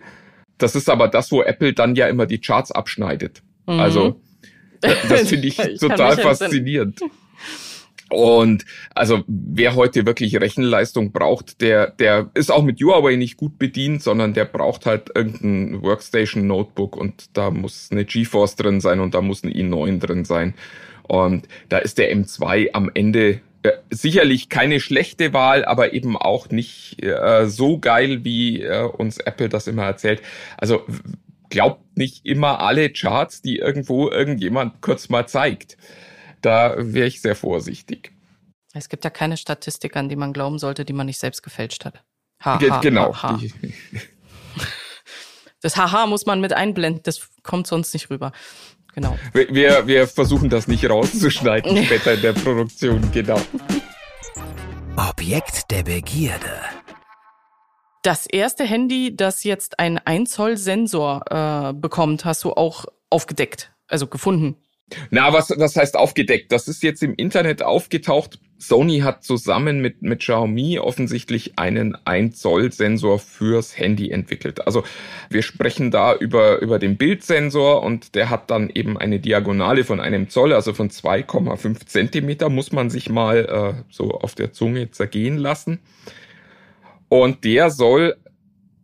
Das 0.58 0.76
ist 0.76 0.88
aber 0.88 1.08
das, 1.08 1.32
wo 1.32 1.42
Apple 1.42 1.72
dann 1.72 1.96
ja 1.96 2.06
immer 2.06 2.26
die 2.26 2.40
Charts 2.40 2.70
abschneidet. 2.70 3.42
Mhm. 3.66 3.80
Also 3.80 4.20
das 5.08 5.28
finde 5.28 5.48
ich, 5.48 5.58
ich 5.58 5.80
total 5.80 6.16
faszinierend. 6.16 7.00
Und 8.10 8.64
also 8.94 9.22
wer 9.26 9.74
heute 9.74 10.06
wirklich 10.06 10.40
Rechenleistung 10.40 11.12
braucht, 11.12 11.60
der, 11.60 11.90
der 11.90 12.30
ist 12.34 12.50
auch 12.50 12.62
mit 12.62 12.80
Huawei 12.82 13.16
nicht 13.16 13.36
gut 13.36 13.58
bedient, 13.58 14.02
sondern 14.02 14.32
der 14.32 14.46
braucht 14.46 14.86
halt 14.86 15.10
irgendein 15.14 15.82
Workstation-Notebook 15.82 16.96
und 16.96 17.36
da 17.36 17.50
muss 17.50 17.88
eine 17.90 18.06
GeForce 18.06 18.56
drin 18.56 18.80
sein 18.80 19.00
und 19.00 19.14
da 19.14 19.20
muss 19.20 19.44
ein 19.44 19.52
i9 19.52 19.98
drin 19.98 20.24
sein. 20.24 20.54
Und 21.02 21.48
da 21.68 21.78
ist 21.78 21.98
der 21.98 22.14
M2 22.14 22.70
am 22.72 22.90
Ende 22.92 23.40
äh, 23.62 23.72
sicherlich 23.90 24.48
keine 24.48 24.80
schlechte 24.80 25.32
Wahl, 25.32 25.64
aber 25.64 25.92
eben 25.92 26.16
auch 26.16 26.48
nicht 26.50 27.02
äh, 27.02 27.46
so 27.46 27.78
geil, 27.78 28.24
wie 28.24 28.62
äh, 28.62 28.84
uns 28.84 29.18
Apple 29.18 29.48
das 29.48 29.66
immer 29.66 29.84
erzählt. 29.84 30.22
Also 30.56 30.84
glaubt 31.48 31.96
nicht 31.96 32.24
immer 32.26 32.60
alle 32.60 32.90
Charts, 32.90 33.42
die 33.42 33.58
irgendwo 33.58 34.10
irgendjemand 34.10 34.80
kurz 34.80 35.08
mal 35.08 35.26
zeigt. 35.26 35.76
Da 36.40 36.74
wäre 36.78 37.06
ich 37.06 37.20
sehr 37.20 37.34
vorsichtig. 37.34 38.12
Es 38.74 38.88
gibt 38.88 39.04
ja 39.04 39.10
keine 39.10 39.36
Statistik, 39.36 39.96
an 39.96 40.08
die 40.08 40.16
man 40.16 40.32
glauben 40.32 40.58
sollte, 40.58 40.84
die 40.84 40.92
man 40.92 41.06
nicht 41.06 41.18
selbst 41.18 41.42
gefälscht 41.42 41.84
hat. 41.84 42.04
Ha, 42.44 42.60
ha, 42.60 42.80
genau. 42.80 43.14
Ha, 43.14 43.32
ha. 43.32 43.40
Das 45.60 45.76
Haha 45.76 46.06
muss 46.06 46.24
man 46.24 46.40
mit 46.40 46.52
einblenden, 46.52 47.02
das 47.02 47.30
kommt 47.42 47.66
sonst 47.66 47.92
nicht 47.92 48.10
rüber. 48.10 48.32
Genau. 48.94 49.18
Wir, 49.32 49.86
wir 49.86 50.06
versuchen 50.06 50.50
das 50.50 50.68
nicht 50.68 50.88
rauszuschneiden 50.88 51.84
später 51.84 52.14
in 52.14 52.22
der 52.22 52.32
Produktion, 52.32 53.10
genau. 53.12 53.40
Objekt 54.96 55.70
der 55.70 55.82
Begierde. 55.82 56.60
Das 58.08 58.26
erste 58.26 58.64
Handy, 58.64 59.14
das 59.14 59.44
jetzt 59.44 59.78
einen 59.78 59.98
1 59.98 60.30
Zoll 60.30 60.56
Sensor 60.56 61.24
äh, 61.30 61.74
bekommt, 61.74 62.24
hast 62.24 62.42
du 62.42 62.54
auch 62.54 62.86
aufgedeckt, 63.10 63.70
also 63.86 64.06
gefunden. 64.06 64.56
Na, 65.10 65.30
was, 65.34 65.50
was 65.50 65.76
heißt 65.76 65.94
aufgedeckt? 65.94 66.50
Das 66.50 66.68
ist 66.68 66.82
jetzt 66.82 67.02
im 67.02 67.12
Internet 67.12 67.62
aufgetaucht. 67.62 68.38
Sony 68.56 69.00
hat 69.00 69.24
zusammen 69.24 69.82
mit, 69.82 70.00
mit 70.00 70.20
Xiaomi 70.20 70.78
offensichtlich 70.78 71.58
einen 71.58 71.98
1 72.06 72.40
Zoll 72.40 72.72
Sensor 72.72 73.18
fürs 73.18 73.76
Handy 73.76 74.10
entwickelt. 74.10 74.66
Also 74.66 74.84
wir 75.28 75.42
sprechen 75.42 75.90
da 75.90 76.14
über, 76.14 76.60
über 76.60 76.78
den 76.78 76.96
Bildsensor 76.96 77.82
und 77.82 78.14
der 78.14 78.30
hat 78.30 78.50
dann 78.50 78.70
eben 78.70 78.96
eine 78.96 79.20
Diagonale 79.20 79.84
von 79.84 80.00
einem 80.00 80.30
Zoll, 80.30 80.54
also 80.54 80.72
von 80.72 80.88
2,5 80.88 81.84
Zentimeter, 81.84 82.48
muss 82.48 82.72
man 82.72 82.88
sich 82.88 83.10
mal 83.10 83.76
äh, 83.76 83.82
so 83.90 84.12
auf 84.12 84.34
der 84.34 84.54
Zunge 84.54 84.92
zergehen 84.92 85.36
lassen. 85.36 85.80
Und 87.08 87.44
der 87.44 87.70
soll 87.70 88.16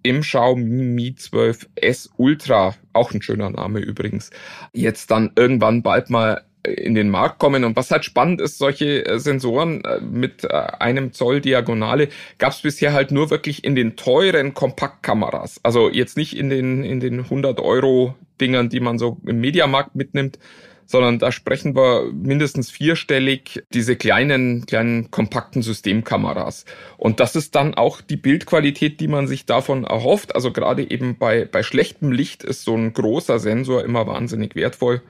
im 0.02 0.21
Xiaomi 0.21 0.64
Mi 0.64 1.14
12S 1.19 2.11
Ultra, 2.16 2.75
auch 2.93 3.12
ein 3.12 3.23
schöner 3.23 3.50
Name 3.50 3.81
übrigens, 3.81 4.31
jetzt 4.73 5.11
dann 5.11 5.33
irgendwann 5.35 5.83
bald 5.83 6.11
mal 6.11 6.43
in 6.66 6.95
den 6.95 7.11
Markt 7.11 7.38
kommen. 7.38 7.64
Und 7.64 7.76
was 7.76 7.90
halt 7.90 8.04
spannend 8.04 8.40
ist, 8.40 8.59
solche 8.59 9.07
äh, 9.07 9.19
Sensoren 9.19 9.85
äh, 9.85 10.00
mit 10.00 10.45
äh, 10.45 10.49
einem 10.49 11.12
Zoll 11.12 11.40
Diagonale 11.40 12.09
gab 12.38 12.52
es 12.52 12.62
bisher 12.62 12.93
halt 12.93 13.11
nur 13.11 13.31
wirklich 13.31 13.64
in 13.64 13.75
den 13.75 13.97
teuren 13.97 14.54
Kompaktkameras. 14.54 15.61
Also 15.62 15.90
jetzt 15.90 16.16
nicht 16.16 16.37
in 16.37 16.50
den, 16.50 16.85
in 16.85 17.00
den 17.00 17.21
100 17.21 17.61
Euro 17.61 18.14
Dingern, 18.40 18.69
die 18.69 18.81
man 18.81 18.99
so 18.99 19.19
im 19.26 19.40
Mediamarkt 19.40 19.95
mitnimmt, 19.95 20.38
sondern 20.87 21.19
da 21.19 21.33
sprechen 21.33 21.75
wir 21.75 22.11
mindestens 22.12 22.71
vierstellig 22.71 23.62
diese 23.73 23.97
kleinen, 23.97 24.67
kleinen 24.67 25.11
kompakten 25.11 25.62
Systemkameras. 25.62 26.64
Und 26.97 27.21
das 27.21 27.37
ist 27.37 27.55
dann 27.55 27.75
auch 27.75 28.00
die 28.00 28.17
Bildqualität, 28.17 29.00
die 29.00 29.09
man 29.09 29.26
sich 29.26 29.47
davon 29.47 29.85
erhofft. 29.85 30.35
Also 30.35 30.53
gerade 30.53 30.91
eben 30.91 31.19
bei, 31.19 31.45
bei 31.45 31.62
schlechtem 31.62 32.12
Licht 32.12 32.45
ist 32.45 32.64
so 32.64 32.76
ein 32.76 32.93
großer 32.93 33.38
Sensor 33.38 33.85
immer 33.85 34.07
wahnsinnig 34.07 34.55
wertvoll 34.55 35.03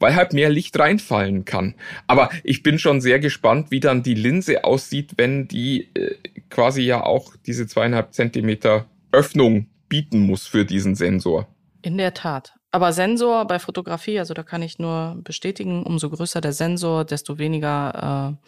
weil 0.00 0.16
halt 0.16 0.32
mehr 0.32 0.48
Licht 0.48 0.76
reinfallen 0.78 1.44
kann. 1.44 1.74
Aber 2.06 2.30
ich 2.42 2.62
bin 2.62 2.78
schon 2.78 3.00
sehr 3.00 3.20
gespannt, 3.20 3.70
wie 3.70 3.80
dann 3.80 4.02
die 4.02 4.14
Linse 4.14 4.64
aussieht, 4.64 5.12
wenn 5.16 5.46
die 5.46 5.90
äh, 5.94 6.16
quasi 6.48 6.82
ja 6.82 7.04
auch 7.04 7.36
diese 7.46 7.66
zweieinhalb 7.66 8.14
Zentimeter 8.14 8.86
Öffnung 9.12 9.66
bieten 9.88 10.20
muss 10.20 10.46
für 10.46 10.64
diesen 10.64 10.94
Sensor. 10.94 11.46
In 11.82 11.98
der 11.98 12.14
Tat. 12.14 12.54
Aber 12.72 12.92
Sensor 12.92 13.46
bei 13.46 13.58
Fotografie, 13.58 14.18
also 14.18 14.34
da 14.34 14.42
kann 14.42 14.62
ich 14.62 14.78
nur 14.78 15.18
bestätigen, 15.24 15.82
umso 15.82 16.08
größer 16.10 16.40
der 16.40 16.52
Sensor, 16.52 17.04
desto 17.04 17.38
weniger, 17.38 18.38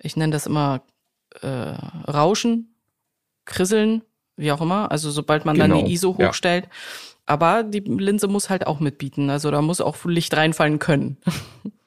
äh, 0.00 0.06
ich 0.06 0.16
nenne 0.16 0.32
das 0.32 0.46
immer 0.46 0.82
äh, 1.40 1.48
Rauschen, 1.48 2.76
Krisseln 3.44 4.02
wie 4.36 4.52
auch 4.52 4.60
immer. 4.60 4.90
Also 4.90 5.10
sobald 5.10 5.44
man 5.44 5.56
genau. 5.56 5.76
dann 5.76 5.84
die 5.84 5.92
ISO 5.92 6.16
hochstellt. 6.18 6.64
Ja. 6.64 6.70
Aber 7.26 7.62
die 7.62 7.80
Linse 7.80 8.28
muss 8.28 8.50
halt 8.50 8.66
auch 8.66 8.80
mitbieten. 8.80 9.30
Also 9.30 9.50
da 9.50 9.62
muss 9.62 9.80
auch 9.80 10.04
Licht 10.04 10.36
reinfallen 10.36 10.78
können. 10.78 11.16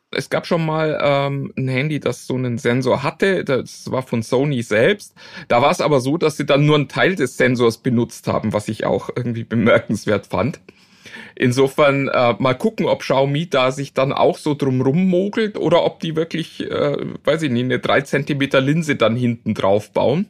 Es 0.10 0.30
gab 0.30 0.48
schon 0.48 0.66
mal 0.66 0.98
ähm, 1.02 1.54
ein 1.58 1.68
Handy, 1.68 2.00
das 2.00 2.26
so 2.26 2.36
einen 2.36 2.58
Sensor 2.58 3.04
hatte. 3.04 3.44
Das 3.44 3.92
war 3.92 4.02
von 4.02 4.24
Sony 4.24 4.64
selbst. 4.64 5.14
Da 5.50 5.62
war 5.62 5.70
es 5.70 5.82
aber 5.82 6.00
so, 6.00 6.18
dass 6.18 6.38
sie 6.38 6.46
dann 6.46 6.66
nur 6.66 6.76
einen 6.76 6.88
Teil 6.88 7.16
des 7.16 7.36
Sensors 7.36 7.80
benutzt 7.80 8.28
haben, 8.28 8.54
was 8.54 8.70
ich 8.70 8.86
auch 8.86 9.10
irgendwie 9.14 9.44
bemerkenswert 9.44 10.28
fand. 10.28 10.62
Insofern 11.40 12.08
äh, 12.08 12.34
mal 12.40 12.56
gucken, 12.56 12.88
ob 12.88 13.02
Xiaomi 13.02 13.48
da 13.48 13.72
sich 13.72 13.94
dann 13.94 14.12
auch 14.12 14.40
so 14.40 14.56
drum 14.56 14.82
rummogelt 14.82 15.58
oder 15.58 15.84
ob 15.84 16.00
die 16.00 16.16
wirklich, 16.16 16.62
äh, 16.62 16.98
weiß 17.24 17.44
ich 17.44 17.52
nicht, 17.52 17.66
eine 17.66 17.78
3 17.78 18.02
Zentimeter 18.02 18.60
Linse 18.60 18.96
dann 18.96 19.16
hinten 19.16 19.54
drauf 19.54 19.92
bauen. 19.92 20.26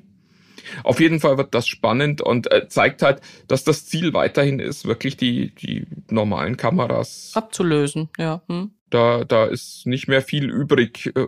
Auf 0.84 1.00
jeden 1.00 1.22
Fall 1.22 1.38
wird 1.38 1.56
das 1.56 1.66
spannend 1.66 2.22
und 2.22 2.52
äh, 2.52 2.68
zeigt 2.68 3.02
halt, 3.04 3.22
dass 3.48 3.64
das 3.64 3.86
Ziel 3.86 4.14
weiterhin 4.14 4.60
ist, 4.60 4.86
wirklich 4.86 5.16
die, 5.16 5.56
die 5.56 5.88
normalen 6.10 6.58
Kameras 6.58 7.32
abzulösen, 7.36 8.10
ja. 8.18 8.42
Hm. 8.50 8.72
Da, 8.90 9.24
da 9.24 9.46
ist 9.46 9.86
nicht 9.86 10.10
mehr 10.10 10.22
viel 10.22 10.50
übrig, 10.50 11.14
äh, 11.16 11.28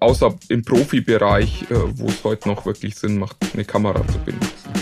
außer 0.00 0.34
im 0.48 0.62
Profibereich, 0.64 1.62
äh, 1.70 1.74
wo 1.94 2.06
es 2.06 2.24
heute 2.24 2.48
noch 2.48 2.66
wirklich 2.66 2.96
Sinn 2.96 3.18
macht, 3.18 3.36
eine 3.54 3.64
Kamera 3.64 4.04
zu 4.08 4.18
benutzen. 4.18 4.72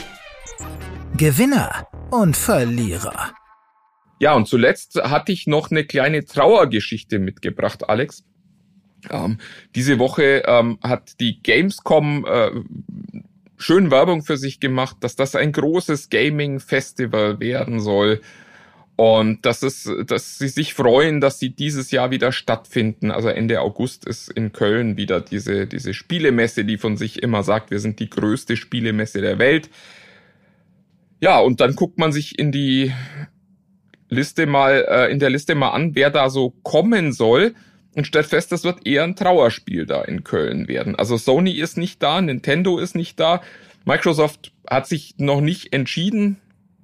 Gewinner 1.17 1.87
und 2.11 2.37
Verlierer. 2.37 3.35
Ja, 4.21 4.35
und 4.35 4.47
zuletzt 4.47 4.97
hatte 5.03 5.33
ich 5.33 5.47
noch 5.47 5.71
eine 5.71 5.85
kleine 5.85 6.25
Trauergeschichte 6.25 7.19
mitgebracht, 7.19 7.89
Alex. 7.89 8.25
Ähm, 9.11 9.39
diese 9.75 9.99
Woche 9.99 10.45
ähm, 10.47 10.79
hat 10.83 11.21
die 11.21 11.43
Gamescom 11.43 12.25
äh, 12.27 12.51
schön 13.57 13.91
Werbung 13.91 14.23
für 14.23 14.37
sich 14.37 14.61
gemacht, 14.61 14.97
dass 15.01 15.17
das 15.17 15.35
ein 15.35 15.53
großes 15.53 16.11
Gaming-Festival 16.11 17.41
werden 17.41 17.81
soll. 17.81 18.21
Und 18.97 19.45
dass 19.45 19.65
es, 19.65 19.91
dass 20.07 20.39
sie 20.39 20.47
sich 20.47 20.73
freuen, 20.73 21.21
dass 21.21 21.41
sie 21.41 21.51
dieses 21.51 21.91
Jahr 21.91 22.13
wieder 22.13 22.31
stattfinden. 22.31 23.11
Also 23.11 23.29
Ende 23.29 23.61
August 23.61 24.07
ist 24.07 24.31
in 24.31 24.53
Köln 24.53 24.97
wieder 24.97 25.21
diese, 25.21 25.67
diese 25.67 25.95
Spielemesse, 25.95 26.65
die 26.65 26.79
von 26.79 26.97
sich 26.97 27.21
immer 27.21 27.43
sagt, 27.43 27.73
wir 27.73 27.81
sind 27.81 27.99
die 27.99 28.09
größte 28.09 28.57
Spielemesse 28.57 29.21
der 29.21 29.41
Welt. 29.41 29.69
Ja, 31.21 31.41
und 31.41 31.61
dann 31.61 31.75
guckt 31.75 31.99
man 31.99 32.13
sich 32.13 32.39
in 32.39 32.53
die 32.53 32.93
Liste 34.15 34.47
mal, 34.47 34.85
äh, 34.89 35.13
in 35.13 35.19
der 35.19 35.31
Liste 35.31 35.55
mal 35.55 35.71
an, 35.71 35.95
wer 35.95 36.11
da 36.11 36.31
so 36.31 36.51
kommen 36.63 37.13
soll 37.13 37.55
und 37.95 38.07
stellt 38.07 38.27
fest, 38.27 38.53
das 38.53 38.65
wird 38.65 38.87
eher 38.87 39.05
ein 39.05 39.17
Trauerspiel 39.17 39.87
da 39.87 40.03
in 40.03 40.25
Köln 40.25 40.69
werden. 40.69 40.97
Also 40.97 41.17
Sony 41.17 41.53
ist 41.53 41.77
nicht 41.77 42.03
da, 42.03 42.21
Nintendo 42.21 42.79
ist 42.79 42.95
nicht 42.95 43.21
da, 43.21 43.43
Microsoft 43.85 44.53
hat 44.69 44.87
sich 44.87 45.15
noch 45.19 45.41
nicht 45.41 45.73
entschieden, 45.73 46.41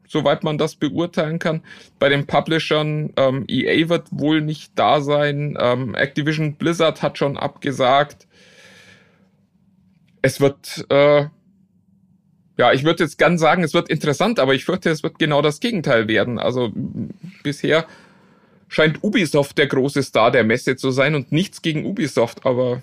soweit 0.06 0.44
man 0.44 0.58
das 0.58 0.74
beurteilen 0.76 1.38
kann. 1.38 1.62
Bei 1.98 2.08
den 2.08 2.26
Publishern, 2.26 3.12
ähm, 3.16 3.44
EA 3.48 3.88
wird 3.88 4.08
wohl 4.10 4.40
nicht 4.40 4.72
da 4.74 5.00
sein, 5.00 5.56
ähm, 5.60 5.94
Activision 5.94 6.54
Blizzard 6.54 7.02
hat 7.02 7.16
schon 7.16 7.36
abgesagt. 7.36 8.26
Es 10.22 10.40
wird, 10.40 10.84
äh, 10.90 11.26
ja, 12.60 12.74
ich 12.74 12.84
würde 12.84 13.04
jetzt 13.04 13.16
gern 13.16 13.38
sagen, 13.38 13.64
es 13.64 13.72
wird 13.72 13.88
interessant, 13.88 14.38
aber 14.38 14.54
ich 14.54 14.66
fürchte, 14.66 14.90
es 14.90 15.02
wird 15.02 15.18
genau 15.18 15.40
das 15.40 15.60
Gegenteil 15.60 16.08
werden. 16.08 16.38
Also 16.38 16.70
bisher 17.42 17.86
scheint 18.68 19.02
Ubisoft 19.02 19.56
der 19.56 19.66
große 19.66 20.02
Star 20.02 20.30
der 20.30 20.44
Messe 20.44 20.76
zu 20.76 20.90
sein 20.90 21.14
und 21.14 21.32
nichts 21.32 21.62
gegen 21.62 21.86
Ubisoft, 21.86 22.44
aber 22.44 22.82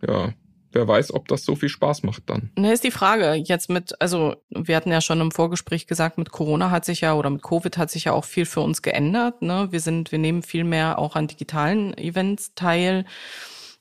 ja, 0.00 0.32
wer 0.72 0.88
weiß, 0.88 1.12
ob 1.12 1.28
das 1.28 1.44
so 1.44 1.56
viel 1.56 1.68
Spaß 1.68 2.04
macht 2.04 2.22
dann. 2.30 2.50
Ne, 2.56 2.72
ist 2.72 2.84
die 2.84 2.90
Frage 2.90 3.34
jetzt 3.34 3.68
mit, 3.68 4.00
also 4.00 4.36
wir 4.48 4.76
hatten 4.76 4.92
ja 4.92 5.02
schon 5.02 5.20
im 5.20 5.30
Vorgespräch 5.30 5.86
gesagt, 5.86 6.16
mit 6.16 6.32
Corona 6.32 6.70
hat 6.70 6.86
sich 6.86 7.02
ja 7.02 7.12
oder 7.12 7.28
mit 7.28 7.42
Covid 7.42 7.76
hat 7.76 7.90
sich 7.90 8.04
ja 8.04 8.12
auch 8.12 8.24
viel 8.24 8.46
für 8.46 8.60
uns 8.62 8.80
geändert. 8.80 9.42
Ne? 9.42 9.68
Wir 9.72 9.80
sind, 9.80 10.10
wir 10.10 10.18
nehmen 10.18 10.42
viel 10.42 10.64
mehr 10.64 10.98
auch 10.98 11.16
an 11.16 11.26
digitalen 11.26 11.92
Events 11.98 12.54
teil. 12.54 13.04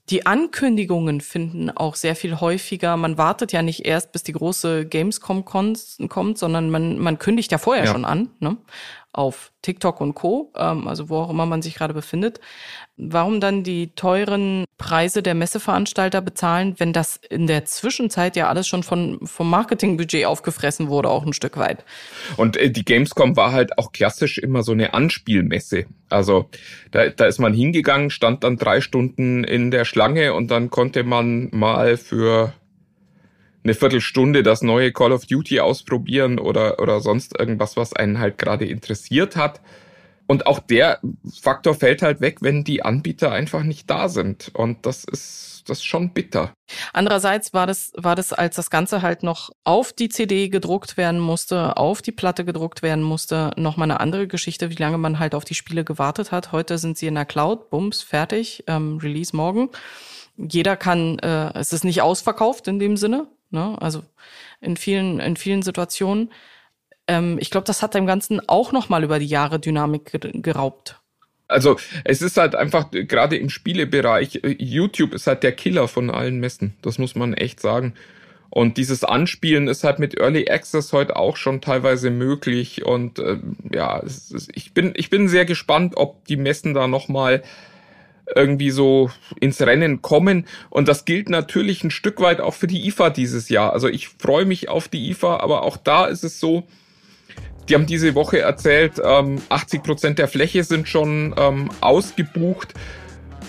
Die 0.10 0.26
Ankündigungen 0.26 1.20
finden 1.20 1.70
auch 1.70 1.96
sehr 1.96 2.16
viel 2.16 2.40
häufiger. 2.40 2.96
Man 2.96 3.18
wartet 3.18 3.52
ja 3.52 3.62
nicht 3.62 3.86
erst, 3.86 4.14
bis 4.14 4.24
die 4.24 4.32
große 4.32 4.86
Gamescom 4.86 5.44
kommt, 5.44 6.38
sondern 6.38 6.70
man, 6.70 6.98
man 6.98 7.20
kündigt 7.20 7.52
ja 7.52 7.58
vorher 7.58 7.86
ja. 7.86 7.92
schon 7.92 8.06
an. 8.06 8.30
Ne? 8.40 8.56
Auf 9.18 9.52
TikTok 9.62 10.00
und 10.00 10.14
Co., 10.14 10.54
ähm, 10.56 10.88
also 10.88 11.10
wo 11.10 11.18
auch 11.18 11.30
immer 11.30 11.46
man 11.46 11.62
sich 11.62 11.76
gerade 11.76 11.94
befindet. 11.94 12.40
Warum 12.96 13.40
dann 13.40 13.64
die 13.64 13.94
teuren 13.96 14.66
Preise 14.78 15.24
der 15.24 15.34
Messeveranstalter 15.34 16.22
bezahlen, 16.22 16.76
wenn 16.78 16.94
das 16.94 17.20
in 17.30 17.48
der 17.48 17.66
Zwischenzeit 17.66 18.36
ja 18.36 18.48
alles 18.48 18.68
schon 18.68 18.84
von, 18.84 19.20
vom 19.26 19.50
Marketingbudget 19.50 20.26
aufgefressen 20.26 20.88
wurde, 20.88 21.10
auch 21.10 21.26
ein 21.26 21.34
Stück 21.34 21.58
weit? 21.58 21.84
Und 22.38 22.58
äh, 22.58 22.70
die 22.70 22.86
Gamescom 22.86 23.36
war 23.36 23.52
halt 23.52 23.78
auch 23.78 23.92
klassisch 23.92 24.38
immer 24.38 24.62
so 24.64 24.72
eine 24.72 24.94
Anspielmesse. 24.94 25.86
Also 26.10 26.50
da, 26.92 27.10
da 27.10 27.26
ist 27.26 27.40
man 27.40 27.54
hingegangen, 27.54 28.10
stand 28.10 28.44
dann 28.44 28.58
drei 28.58 28.82
Stunden 28.82 29.44
in 29.44 29.72
der 29.72 29.86
Schlange 29.86 30.34
und 30.34 30.52
dann 30.52 30.70
konnte 30.70 31.04
man 31.04 31.50
mal 31.52 31.98
für 31.98 32.54
eine 33.68 33.76
Viertelstunde 33.76 34.44
das 34.44 34.62
neue 34.62 34.94
Call 34.94 35.12
of 35.12 35.26
Duty 35.26 35.60
ausprobieren 35.60 36.40
oder, 36.40 36.80
oder 36.80 37.02
sonst 37.02 37.38
irgendwas, 37.38 37.76
was 37.76 37.94
einen 37.94 38.18
halt 38.18 38.38
gerade 38.38 38.66
interessiert 38.66 39.36
hat. 39.36 39.62
Und 40.26 40.46
auch 40.48 40.60
der 40.60 41.00
Faktor 41.42 41.74
fällt 41.76 42.02
halt 42.02 42.20
weg, 42.20 42.38
wenn 42.42 42.64
die 42.64 42.84
Anbieter 42.84 43.32
einfach 43.32 43.64
nicht 43.64 43.90
da 43.90 44.10
sind. 44.10 44.52
Und 44.54 44.86
das 44.86 45.04
ist, 45.04 45.64
das 45.68 45.80
ist 45.80 45.86
schon 45.86 46.14
bitter. 46.14 46.54
Andererseits 46.92 47.54
war 47.54 47.66
das, 47.66 47.92
war 47.96 48.16
das, 48.16 48.34
als 48.34 48.56
das 48.56 48.70
Ganze 48.70 49.02
halt 49.02 49.24
noch 49.24 49.52
auf 49.64 49.94
die 49.94 50.10
CD 50.10 50.50
gedruckt 50.50 50.98
werden 50.98 51.20
musste, 51.20 51.78
auf 51.78 52.02
die 52.02 52.12
Platte 52.12 52.44
gedruckt 52.44 52.84
werden 52.84 53.04
musste, 53.04 53.52
nochmal 53.56 53.90
eine 53.90 54.02
andere 54.02 54.28
Geschichte, 54.28 54.70
wie 54.70 54.76
lange 54.76 54.98
man 54.98 55.20
halt 55.20 55.34
auf 55.34 55.46
die 55.46 55.56
Spiele 55.56 55.86
gewartet 55.86 56.32
hat. 56.32 56.52
Heute 56.52 56.78
sind 56.78 56.98
sie 56.98 57.08
in 57.08 57.16
der 57.16 57.26
Cloud, 57.26 57.70
bums, 57.70 58.02
fertig, 58.02 58.66
ähm, 58.68 58.98
Release 58.98 59.36
morgen. 59.36 59.70
Jeder 60.38 60.76
kann, 60.76 61.20
äh, 61.20 61.58
es 61.58 61.74
ist 61.74 61.86
nicht 61.86 62.02
ausverkauft 62.02 62.68
in 62.68 62.80
dem 62.80 62.96
Sinne, 62.98 63.28
Ne? 63.50 63.76
Also 63.80 64.04
in 64.62 64.78
vielen, 64.78 65.20
in 65.20 65.38
vielen 65.38 65.62
Situationen. 65.62 66.32
Ähm, 67.08 67.38
ich 67.40 67.50
glaube, 67.50 67.66
das 67.66 67.82
hat 67.82 67.94
dem 67.94 68.06
Ganzen 68.06 68.42
auch 68.48 68.72
nochmal 68.72 69.04
über 69.04 69.20
die 69.20 69.28
Jahre 69.28 69.60
Dynamik 69.60 70.12
geraubt. 70.44 71.00
Also 71.48 71.78
es 72.04 72.22
ist 72.22 72.36
halt 72.36 72.56
einfach, 72.56 72.92
gerade 72.92 73.38
im 73.38 73.50
Spielebereich, 73.50 74.44
äh, 74.44 74.56
YouTube 74.60 75.14
ist 75.14 75.28
halt 75.28 75.44
der 75.44 75.54
Killer 75.54 75.88
von 75.88 76.10
allen 76.10 76.40
Messen. 76.40 76.76
Das 76.82 76.98
muss 76.98 77.16
man 77.16 77.34
echt 77.34 77.62
sagen. 77.62 77.94
Und 78.50 78.78
dieses 78.78 79.04
Anspielen 79.04 79.68
ist 79.68 79.84
halt 79.84 80.00
mit 80.00 80.18
Early 80.18 80.50
Access 80.50 80.94
heute 80.94 81.16
auch 81.16 81.38
schon 81.38 81.62
teilweise 81.62 82.10
möglich. 82.10 82.86
Und 82.86 83.20
äh, 83.20 83.38
ja, 83.72 83.98
ist, 84.00 84.50
ich 84.54 84.74
bin 84.74 84.94
ich 84.96 85.10
bin 85.10 85.28
sehr 85.28 85.46
gespannt, 85.46 85.94
ob 85.96 86.26
die 86.26 86.38
Messen 86.38 86.74
da 86.74 86.88
nochmal 86.88 87.38
mal 87.38 87.44
irgendwie 88.36 88.72
so 88.72 89.10
ins 89.40 89.62
Rennen 89.62 90.02
kommen. 90.02 90.46
Und 90.70 90.88
das 90.88 91.06
gilt 91.06 91.30
natürlich 91.30 91.84
ein 91.84 91.92
Stück 91.92 92.20
weit 92.20 92.42
auch 92.42 92.54
für 92.54 92.68
die 92.68 92.88
IFA 92.88 93.10
dieses 93.10 93.50
Jahr. 93.50 93.74
Also 93.74 93.88
ich 93.88 94.10
freue 94.10 94.46
mich 94.46 94.70
auf 94.70 94.88
die 94.88 95.10
IFA, 95.10 95.38
aber 95.38 95.64
auch 95.64 95.78
da 95.78 96.06
ist 96.06 96.24
es 96.24 96.40
so, 96.40 96.64
die 97.70 97.76
haben 97.76 97.86
diese 97.86 98.16
Woche 98.16 98.40
erzählt, 98.40 98.94
ähm, 99.04 99.42
80 99.50 99.84
Prozent 99.84 100.20
der 100.20 100.28
Fläche 100.28 100.64
sind 100.64 100.88
schon 100.88 101.36
ähm, 101.38 101.70
ausgebucht. 101.82 102.74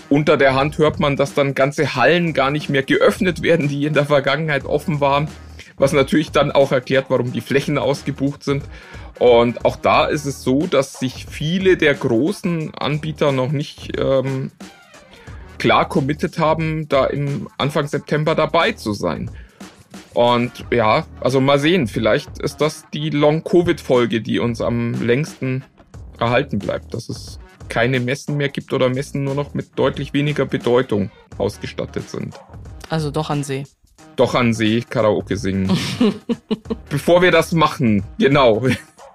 Unter 0.09 0.37
der 0.37 0.55
Hand 0.55 0.77
hört 0.77 0.99
man, 0.99 1.15
dass 1.15 1.33
dann 1.33 1.55
ganze 1.55 1.95
Hallen 1.95 2.33
gar 2.33 2.51
nicht 2.51 2.69
mehr 2.69 2.83
geöffnet 2.83 3.41
werden, 3.43 3.69
die 3.69 3.85
in 3.85 3.93
der 3.93 4.05
Vergangenheit 4.05 4.65
offen 4.65 4.99
waren. 4.99 5.27
Was 5.77 5.93
natürlich 5.93 6.31
dann 6.31 6.51
auch 6.51 6.73
erklärt, 6.73 7.05
warum 7.09 7.31
die 7.31 7.41
Flächen 7.41 7.77
ausgebucht 7.77 8.43
sind. 8.43 8.63
Und 9.19 9.65
auch 9.65 9.75
da 9.75 10.05
ist 10.05 10.25
es 10.25 10.43
so, 10.43 10.65
dass 10.65 10.93
sich 10.93 11.25
viele 11.29 11.75
der 11.75 11.93
großen 11.93 12.73
Anbieter 12.73 13.33
noch 13.33 13.51
nicht 13.51 13.99
ähm, 13.99 14.51
klar 15.57 15.87
committed 15.87 16.39
haben, 16.39 16.87
da 16.87 17.05
im 17.05 17.49
Anfang 17.57 17.87
September 17.87 18.33
dabei 18.33 18.71
zu 18.71 18.93
sein. 18.93 19.29
Und 20.13 20.65
ja, 20.71 21.05
also 21.19 21.41
mal 21.41 21.59
sehen, 21.59 21.87
vielleicht 21.87 22.39
ist 22.39 22.61
das 22.61 22.85
die 22.93 23.09
Long-Covid-Folge, 23.09 24.21
die 24.21 24.39
uns 24.39 24.61
am 24.61 24.93
längsten 25.05 25.63
erhalten 26.17 26.59
bleibt, 26.59 26.93
dass 26.93 27.09
es 27.09 27.39
keine 27.67 27.99
Messen 27.99 28.37
mehr 28.37 28.49
gibt 28.49 28.73
oder 28.73 28.89
Messen 28.89 29.23
nur 29.23 29.35
noch 29.35 29.53
mit 29.53 29.77
deutlich 29.77 30.13
weniger 30.13 30.45
Bedeutung 30.45 31.11
ausgestattet 31.37 32.09
sind. 32.09 32.35
Also 32.89 33.11
doch 33.11 33.29
an 33.29 33.43
See. 33.43 33.65
Doch 34.15 34.33
an 34.33 34.53
See 34.53 34.81
Karaoke 34.81 35.37
singen. 35.37 35.77
Bevor 36.89 37.21
wir 37.21 37.31
das 37.31 37.51
machen, 37.51 38.03
genau 38.17 38.63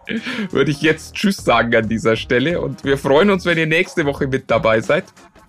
würde 0.51 0.71
ich 0.71 0.83
jetzt 0.83 1.15
Tschüss 1.15 1.37
sagen 1.37 1.75
an 1.75 1.89
dieser 1.89 2.17
Stelle 2.17 2.61
und 2.61 2.85
wir 2.85 2.99
freuen 2.99 3.31
uns, 3.31 3.45
wenn 3.45 3.59
ihr 3.59 3.67
nächste 3.67 4.05
Woche 4.07 4.27
mit 4.27 4.51
dabei 4.51 4.81
seid. 4.81 5.05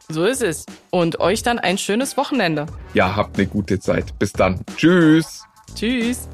So 0.10 0.26
ist 0.26 0.44
es. 0.44 0.66
Und 0.92 1.20
euch 1.20 1.42
dann 1.42 1.58
ein 1.58 1.78
schönes 1.78 2.16
Wochenende. 2.16 2.68
Ja, 2.94 3.16
habt 3.16 3.38
eine 3.38 3.48
gute 3.48 3.80
Zeit. 3.80 4.18
Bis 4.20 4.34
dann. 4.34 4.60
Tschüss. 4.78 5.44
Tschüss. 5.74 6.30